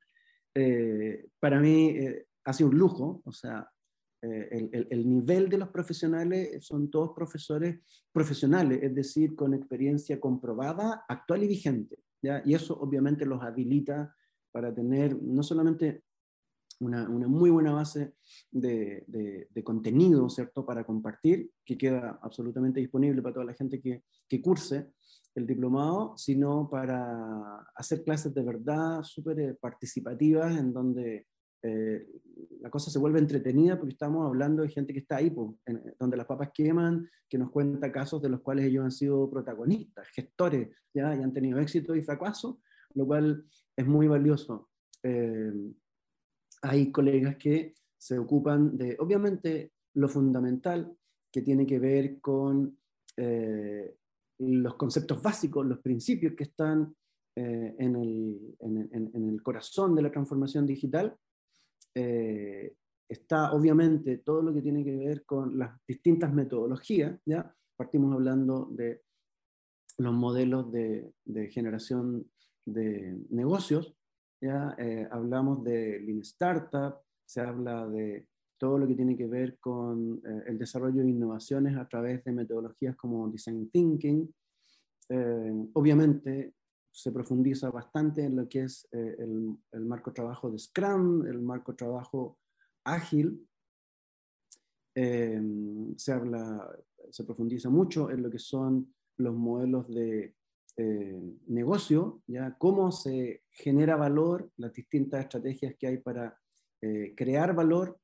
Eh, 0.53 1.27
para 1.39 1.59
mí 1.59 1.89
eh, 1.89 2.27
ha 2.43 2.53
sido 2.53 2.69
un 2.69 2.77
lujo, 2.77 3.21
o 3.25 3.31
sea, 3.31 3.69
el, 4.21 4.69
el, 4.73 4.87
el, 4.89 5.07
nivel 5.07 5.49
de 5.49 5.59
los 5.59 5.69
profesionales 5.69 6.65
son 6.65 6.89
todos 6.89 7.11
profesores 7.15 7.79
profesionales, 8.11 8.79
es 8.81 8.95
decir, 8.95 9.35
con 9.35 9.53
experiencia 9.53 10.19
comprobada, 10.19 11.05
actual 11.07 11.43
y 11.43 11.47
vigente. 11.47 11.99
¿ya? 12.23 12.41
Y 12.43 12.55
eso 12.55 12.75
obviamente 12.75 13.23
los 13.27 13.43
habilita 13.43 14.15
para 14.51 14.73
tener 14.73 15.21
no 15.21 15.43
solamente 15.43 16.04
una, 16.79 17.09
una, 17.09 17.27
muy 17.27 17.49
buena 17.49 17.73
base 17.73 18.13
de, 18.51 19.03
de, 19.07 19.63
contenido, 19.63 20.29
¿cierto?, 20.29 20.65
para 20.65 20.83
compartir, 20.83 21.51
que 21.63 21.77
queda 21.77 22.19
absolutamente 22.21 22.79
disponible 22.79 23.21
para 23.21 23.33
toda 23.33 23.45
la 23.45 23.53
gente 23.53 23.81
que, 23.81 24.03
que 24.27 24.41
curse 24.41 24.91
el 25.35 25.45
diplomado, 25.45 26.17
sino 26.17 26.69
para 26.69 27.59
hacer 27.75 28.03
clases 28.03 28.33
de 28.33 28.43
verdad 28.43 29.03
súper 29.03 29.39
eh, 29.39 29.53
participativas 29.53 30.57
en 30.57 30.71
donde 30.71 31.27
eh, 31.61 32.07
la 32.61 32.69
cosa 32.69 32.91
se 32.91 32.99
vuelve 32.99 33.19
entretenida 33.19 33.77
porque 33.77 33.93
estamos 33.93 34.25
hablando 34.25 34.61
de 34.61 34.69
gente 34.69 34.93
que 34.93 34.99
está 34.99 35.17
ahí, 35.17 35.31
pues, 35.31 35.49
en, 35.65 35.81
donde 35.99 36.15
las 36.15 36.27
papas 36.27 36.51
queman, 36.53 37.09
que 37.27 37.37
nos 37.37 37.51
cuenta 37.51 37.91
casos 37.91 38.21
de 38.21 38.29
los 38.29 38.41
cuales 38.41 38.65
ellos 38.65 38.83
han 38.83 38.91
sido 38.91 39.29
protagonistas, 39.29 40.07
gestores, 40.09 40.69
ya, 40.93 41.15
y 41.15 41.23
han 41.23 41.33
tenido 41.33 41.59
éxito 41.59 41.95
y 41.95 42.03
fracaso, 42.03 42.61
lo 42.93 43.05
cual 43.05 43.45
es 43.75 43.87
muy 43.87 44.07
valioso. 44.07 44.69
Eh, 45.03 45.51
hay 46.65 46.91
colegas 46.91 47.37
que 47.37 47.73
se 47.97 48.17
ocupan 48.17 48.77
de, 48.77 48.95
obviamente, 48.99 49.71
lo 49.95 50.09
fundamental 50.09 50.95
que 51.31 51.41
tiene 51.41 51.65
que 51.65 51.79
ver 51.79 52.19
con 52.19 52.77
eh, 53.17 53.95
los 54.39 54.75
conceptos 54.75 55.21
básicos, 55.21 55.65
los 55.65 55.79
principios 55.79 56.33
que 56.33 56.45
están 56.45 56.95
eh, 57.35 57.75
en, 57.77 57.95
el, 57.95 59.41
corazón 59.43 59.95
de 59.95 60.01
la 60.01 60.11
transformación 60.11 60.65
digital. 60.65 61.15
Eh, 61.93 62.73
está 63.07 63.53
obviamente 63.53 64.17
todo 64.17 64.41
lo 64.41 64.53
que 64.53 64.61
tiene 64.61 64.83
que 64.83 64.95
ver 64.95 65.25
con 65.25 65.57
las 65.57 65.79
distintas 65.87 66.33
metodologías, 66.33 67.19
¿ya? 67.25 67.53
Partimos 67.77 68.13
hablando 68.13 68.69
de 68.71 69.01
los 69.97 70.13
modelos 70.13 70.71
de, 70.71 71.13
de 71.23 71.49
generación 71.49 72.29
de 72.65 73.17
negocios, 73.29 73.95
ya 74.41 74.75
eh, 74.77 75.07
hablamos 75.11 75.63
de 75.63 75.99
Lean 75.99 76.19
Startup, 76.19 76.95
se 77.25 77.41
habla 77.41 77.87
de 77.87 78.27
todo 78.57 78.77
lo 78.77 78.87
que 78.87 78.95
tiene 78.95 79.17
que 79.17 79.27
ver 79.27 79.57
con 79.59 80.21
eh, 80.25 80.43
el 80.47 80.57
desarrollo 80.57 81.01
de 81.01 81.09
innovaciones 81.09 81.75
a 81.77 81.87
través 81.87 82.23
de 82.23 82.31
metodologías 82.31 82.95
como 82.95 83.29
Design 83.29 83.69
Thinking. 83.69 84.33
Eh, 85.09 85.69
obviamente 85.73 86.53
se 86.91 87.11
profundiza 87.11 87.69
bastante 87.69 88.23
en 88.23 88.37
lo 88.37 88.47
que 88.47 88.63
es 88.63 88.87
eh, 88.91 89.15
el, 89.19 89.57
el, 89.71 89.85
marco 89.85 90.11
de 90.11 90.15
trabajo 90.15 90.49
de 90.49 90.57
Scrum, 90.57 91.25
el 91.25 91.41
marco 91.41 91.73
de 91.73 91.77
trabajo 91.77 92.39
ágil. 92.85 93.47
se 94.95 96.11
habla, 96.13 96.71
se 97.11 97.23
profundiza 97.25 97.69
mucho 97.69 98.09
en 98.09 98.23
lo 98.23 98.29
que 98.29 98.39
son 98.39 98.93
los 99.17 99.35
modelos 99.35 99.89
de 99.89 100.33
negocio, 100.77 102.21
ya 102.27 102.55
cómo 102.57 102.91
se 102.91 103.43
genera 103.51 103.95
valor, 103.95 104.51
las 104.57 104.73
distintas 104.73 105.21
estrategias 105.21 105.75
que 105.79 105.87
hay 105.87 105.97
para 105.97 106.37
crear 107.15 107.55
valor 107.55 107.97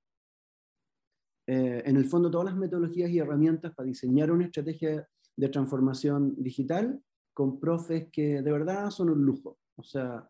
eh, 1.48 1.84
en 1.86 1.98
el 1.98 2.06
fondo 2.06 2.30
todas 2.30 2.46
las 2.46 2.56
metodologías 2.56 3.10
y 3.10 3.20
herramientas 3.20 3.74
para 3.74 3.88
diseñar 3.88 4.32
una 4.32 4.46
estrategia 4.46 5.08
de 5.36 5.50
transformación 5.50 6.36
digital 6.38 7.02
con 7.34 7.60
profes 7.60 8.08
que 8.12 8.42
de 8.42 8.52
verdad 8.52 8.90
son 8.90 9.10
un 9.10 9.26
lujo. 9.26 9.58
O 9.76 9.84
sea, 9.84 10.30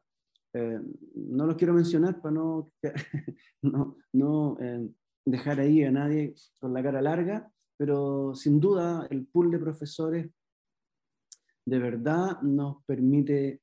eh, 0.53 0.79
no 1.15 1.45
los 1.45 1.57
quiero 1.57 1.73
mencionar 1.73 2.21
para 2.21 2.33
no, 2.33 2.71
no, 3.61 3.97
no 4.13 4.57
eh, 4.61 4.89
dejar 5.25 5.59
ahí 5.59 5.83
a 5.83 5.91
nadie 5.91 6.33
con 6.59 6.73
la 6.73 6.81
cara 6.81 7.01
larga, 7.01 7.51
pero 7.77 8.33
sin 8.33 8.59
duda 8.59 9.07
el 9.09 9.27
pool 9.27 9.51
de 9.51 9.59
profesores 9.59 10.29
de 11.65 11.79
verdad 11.79 12.41
nos 12.41 12.83
permite 12.85 13.61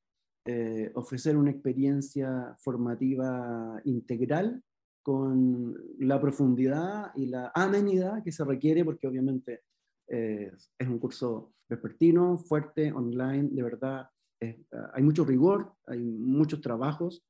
ofrecer 0.95 1.37
una 1.37 1.51
experiencia 1.51 2.57
formativa 2.59 3.79
integral 3.85 4.63
con 5.09 5.75
la 6.01 6.21
profundidad 6.21 7.13
y 7.15 7.27
la 7.27 7.51
amenidad 7.55 8.23
que 8.23 8.31
se 8.31 8.45
requiere, 8.45 8.85
porque 8.85 9.07
obviamente 9.07 9.63
eh, 10.07 10.53
es 10.79 10.87
un 10.87 10.99
curso 10.99 11.55
vespertino, 11.67 12.37
fuerte, 12.37 12.93
online, 12.93 13.49
de 13.51 13.63
verdad. 13.63 14.11
hay 14.39 15.03
mucho 15.03 15.25
rigor, 15.25 15.73
hay 15.87 16.05
muchos 16.05 16.61
trabajos. 16.61 17.25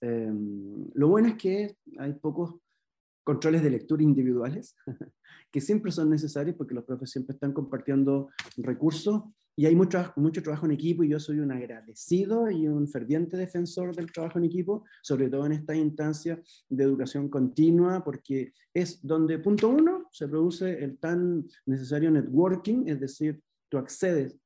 Em, 0.00 0.88
lo 0.94 1.08
bueno 1.08 1.28
es 1.28 1.34
que 1.34 1.76
hay 1.98 2.14
pocos 2.14 2.54
controles 3.24 3.62
de 3.62 3.70
lectura 3.70 4.02
individuales, 4.02 4.76
que 5.52 5.60
siempre 5.60 5.92
son 5.92 6.10
necesarios 6.10 6.56
porque 6.56 6.74
los 6.74 6.84
profes 6.84 7.10
siempre 7.10 7.34
están 7.34 7.52
compartiendo 7.52 8.30
recursos 8.56 9.22
y 9.56 9.66
hay 9.66 9.74
mucho, 9.74 10.12
mucho 10.16 10.42
trabajo 10.42 10.64
en 10.66 10.72
equipo 10.72 11.04
y 11.04 11.08
yo 11.08 11.20
soy 11.20 11.40
un 11.40 11.52
agradecido 11.52 12.50
y 12.50 12.66
un 12.66 12.88
ferviente 12.88 13.36
defensor 13.36 13.94
del 13.94 14.10
trabajo 14.10 14.38
en 14.38 14.46
equipo, 14.46 14.84
sobre 15.02 15.28
todo 15.28 15.44
en 15.44 15.52
esta 15.52 15.74
instancia 15.74 16.40
de 16.68 16.84
educación 16.84 17.28
continua, 17.28 18.02
porque 18.02 18.54
es 18.72 19.00
donde, 19.02 19.38
punto 19.38 19.68
uno, 19.68 20.08
se 20.12 20.28
produce 20.28 20.82
el 20.82 20.98
tan 20.98 21.46
necesario 21.66 22.10
networking, 22.10 22.84
es 22.86 23.00
decir, 23.00 23.42
tú 23.68 23.76
accedes 23.76 24.38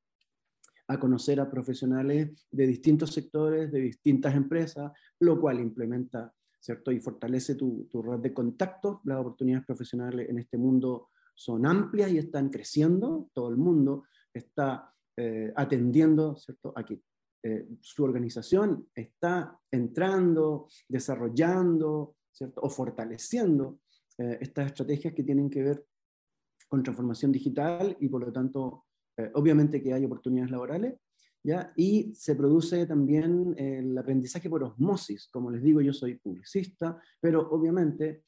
a 0.89 0.99
conocer 0.99 1.41
a 1.41 1.51
profesionales 1.51 2.47
de 2.51 2.66
distintos 2.66 3.12
sectores, 3.12 3.70
de 3.72 3.81
distintas 3.81 4.35
empresas, 4.35 4.93
lo 5.20 5.41
cual 5.41 5.61
implementa, 5.61 6.33
¿cierto? 6.65 6.91
Y 6.91 6.99
fortalece 6.99 7.57
tu, 7.57 7.87
tu 7.91 8.01
red 8.01 8.21
de 8.21 8.33
contactos. 8.33 9.01
Las 9.05 9.19
oportunidades 9.19 9.67
profesionales 9.67 10.31
en 10.31 10.39
este 10.39 10.57
mundo 10.57 11.11
son 11.35 11.67
amplias 11.67 12.11
y 12.11 12.17
están 12.17 12.49
creciendo. 12.49 13.29
Todo 13.35 13.51
el 13.51 13.59
mundo 13.59 14.05
está 14.33 14.91
eh, 15.15 15.53
atendiendo 15.55 16.37
¿cierto? 16.37 16.73
a 16.75 16.83
que 16.83 17.03
eh, 17.43 17.69
su 17.83 18.03
organización 18.03 18.89
está 18.95 19.61
entrando, 19.71 20.69
desarrollando 20.89 22.17
¿cierto? 22.33 22.62
o 22.62 22.71
fortaleciendo 22.71 23.81
eh, 24.17 24.39
estas 24.41 24.69
estrategias 24.69 25.12
que 25.12 25.23
tienen 25.23 25.51
que 25.51 25.62
ver 25.62 25.87
con 26.67 26.83
transformación 26.83 27.31
digital 27.31 27.95
y 28.01 28.09
por 28.09 28.25
lo 28.25 28.33
tanto, 28.33 28.87
obviamente 29.35 29.83
que 29.83 29.93
hay 29.93 30.07
oportunidades 30.07 30.51
laborales, 30.51 30.95
¿ya? 31.45 31.72
y 31.76 32.12
se 32.14 32.34
produce 32.34 32.86
también 32.86 33.55
el 33.57 33.97
aprendizaje 33.97 34.51
por 34.51 34.64
osmosis. 34.64 35.28
Como 35.28 35.51
les 35.51 35.62
digo, 35.62 35.80
yo 35.80 35.92
soy 35.92 36.16
publicista, 36.16 37.01
pero 37.20 37.49
obviamente 37.51 38.24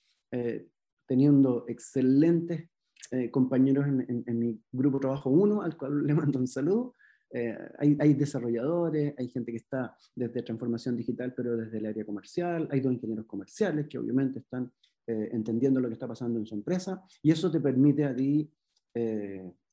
teniendo 1.06 1.64
excelentes 1.68 2.68
eh, 3.12 3.30
compañeros 3.30 3.86
en, 3.86 4.38
mi 4.38 4.60
grupo 4.72 4.98
trabajo 4.98 5.30
1, 5.30 5.62
al 5.62 5.76
cual 5.76 6.04
le 6.04 6.14
mando 6.14 6.38
un 6.38 6.48
saludo. 6.48 6.96
Eh, 7.30 7.56
hay, 7.78 7.96
hay, 8.00 8.14
desarrolladores, 8.14 9.14
hay 9.16 9.28
gente 9.28 9.52
que 9.52 9.58
está 9.58 9.96
desde 10.14 10.42
transformación 10.42 10.96
digital, 10.96 11.32
pero 11.36 11.56
desde 11.56 11.78
el 11.78 11.86
área 11.86 12.04
comercial, 12.04 12.68
hay 12.70 12.80
dos 12.80 12.92
ingenieros 12.92 13.26
comerciales 13.26 13.86
que 13.88 13.98
obviamente 13.98 14.40
están 14.40 14.72
eh, 15.06 15.28
entendiendo 15.32 15.80
lo 15.80 15.88
que 15.88 15.94
está 15.94 16.08
pasando 16.08 16.38
en 16.38 16.46
su 16.46 16.54
empresa, 16.54 17.02
y 17.22 17.30
eso 17.30 17.50
te 17.50 17.60
permite 17.60 18.04
a 18.04 18.14
ti 18.14 18.50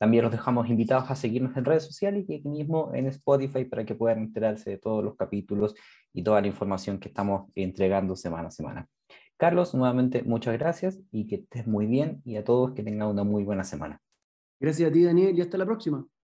También 0.00 0.24
los 0.24 0.32
dejamos 0.32 0.70
invitados 0.70 1.10
a 1.10 1.14
seguirnos 1.14 1.54
en 1.58 1.64
redes 1.66 1.84
sociales 1.84 2.24
y 2.26 2.36
aquí 2.36 2.48
mismo 2.48 2.90
en 2.94 3.06
Spotify 3.08 3.66
para 3.66 3.84
que 3.84 3.94
puedan 3.94 4.20
enterarse 4.20 4.70
de 4.70 4.78
todos 4.78 5.04
los 5.04 5.14
capítulos 5.14 5.74
y 6.14 6.22
toda 6.22 6.40
la 6.40 6.46
información 6.46 6.98
que 6.98 7.08
estamos 7.08 7.50
entregando 7.54 8.16
semana 8.16 8.48
a 8.48 8.50
semana. 8.50 8.88
Carlos, 9.36 9.74
nuevamente 9.74 10.22
muchas 10.22 10.58
gracias 10.58 10.98
y 11.12 11.26
que 11.26 11.34
estés 11.36 11.66
muy 11.66 11.84
bien 11.84 12.22
y 12.24 12.36
a 12.36 12.44
todos 12.44 12.72
que 12.72 12.82
tengan 12.82 13.08
una 13.08 13.24
muy 13.24 13.44
buena 13.44 13.62
semana. 13.62 14.00
Gracias 14.58 14.88
a 14.88 14.92
ti, 14.92 15.04
Daniel, 15.04 15.36
y 15.36 15.42
hasta 15.42 15.58
la 15.58 15.66
próxima. 15.66 16.06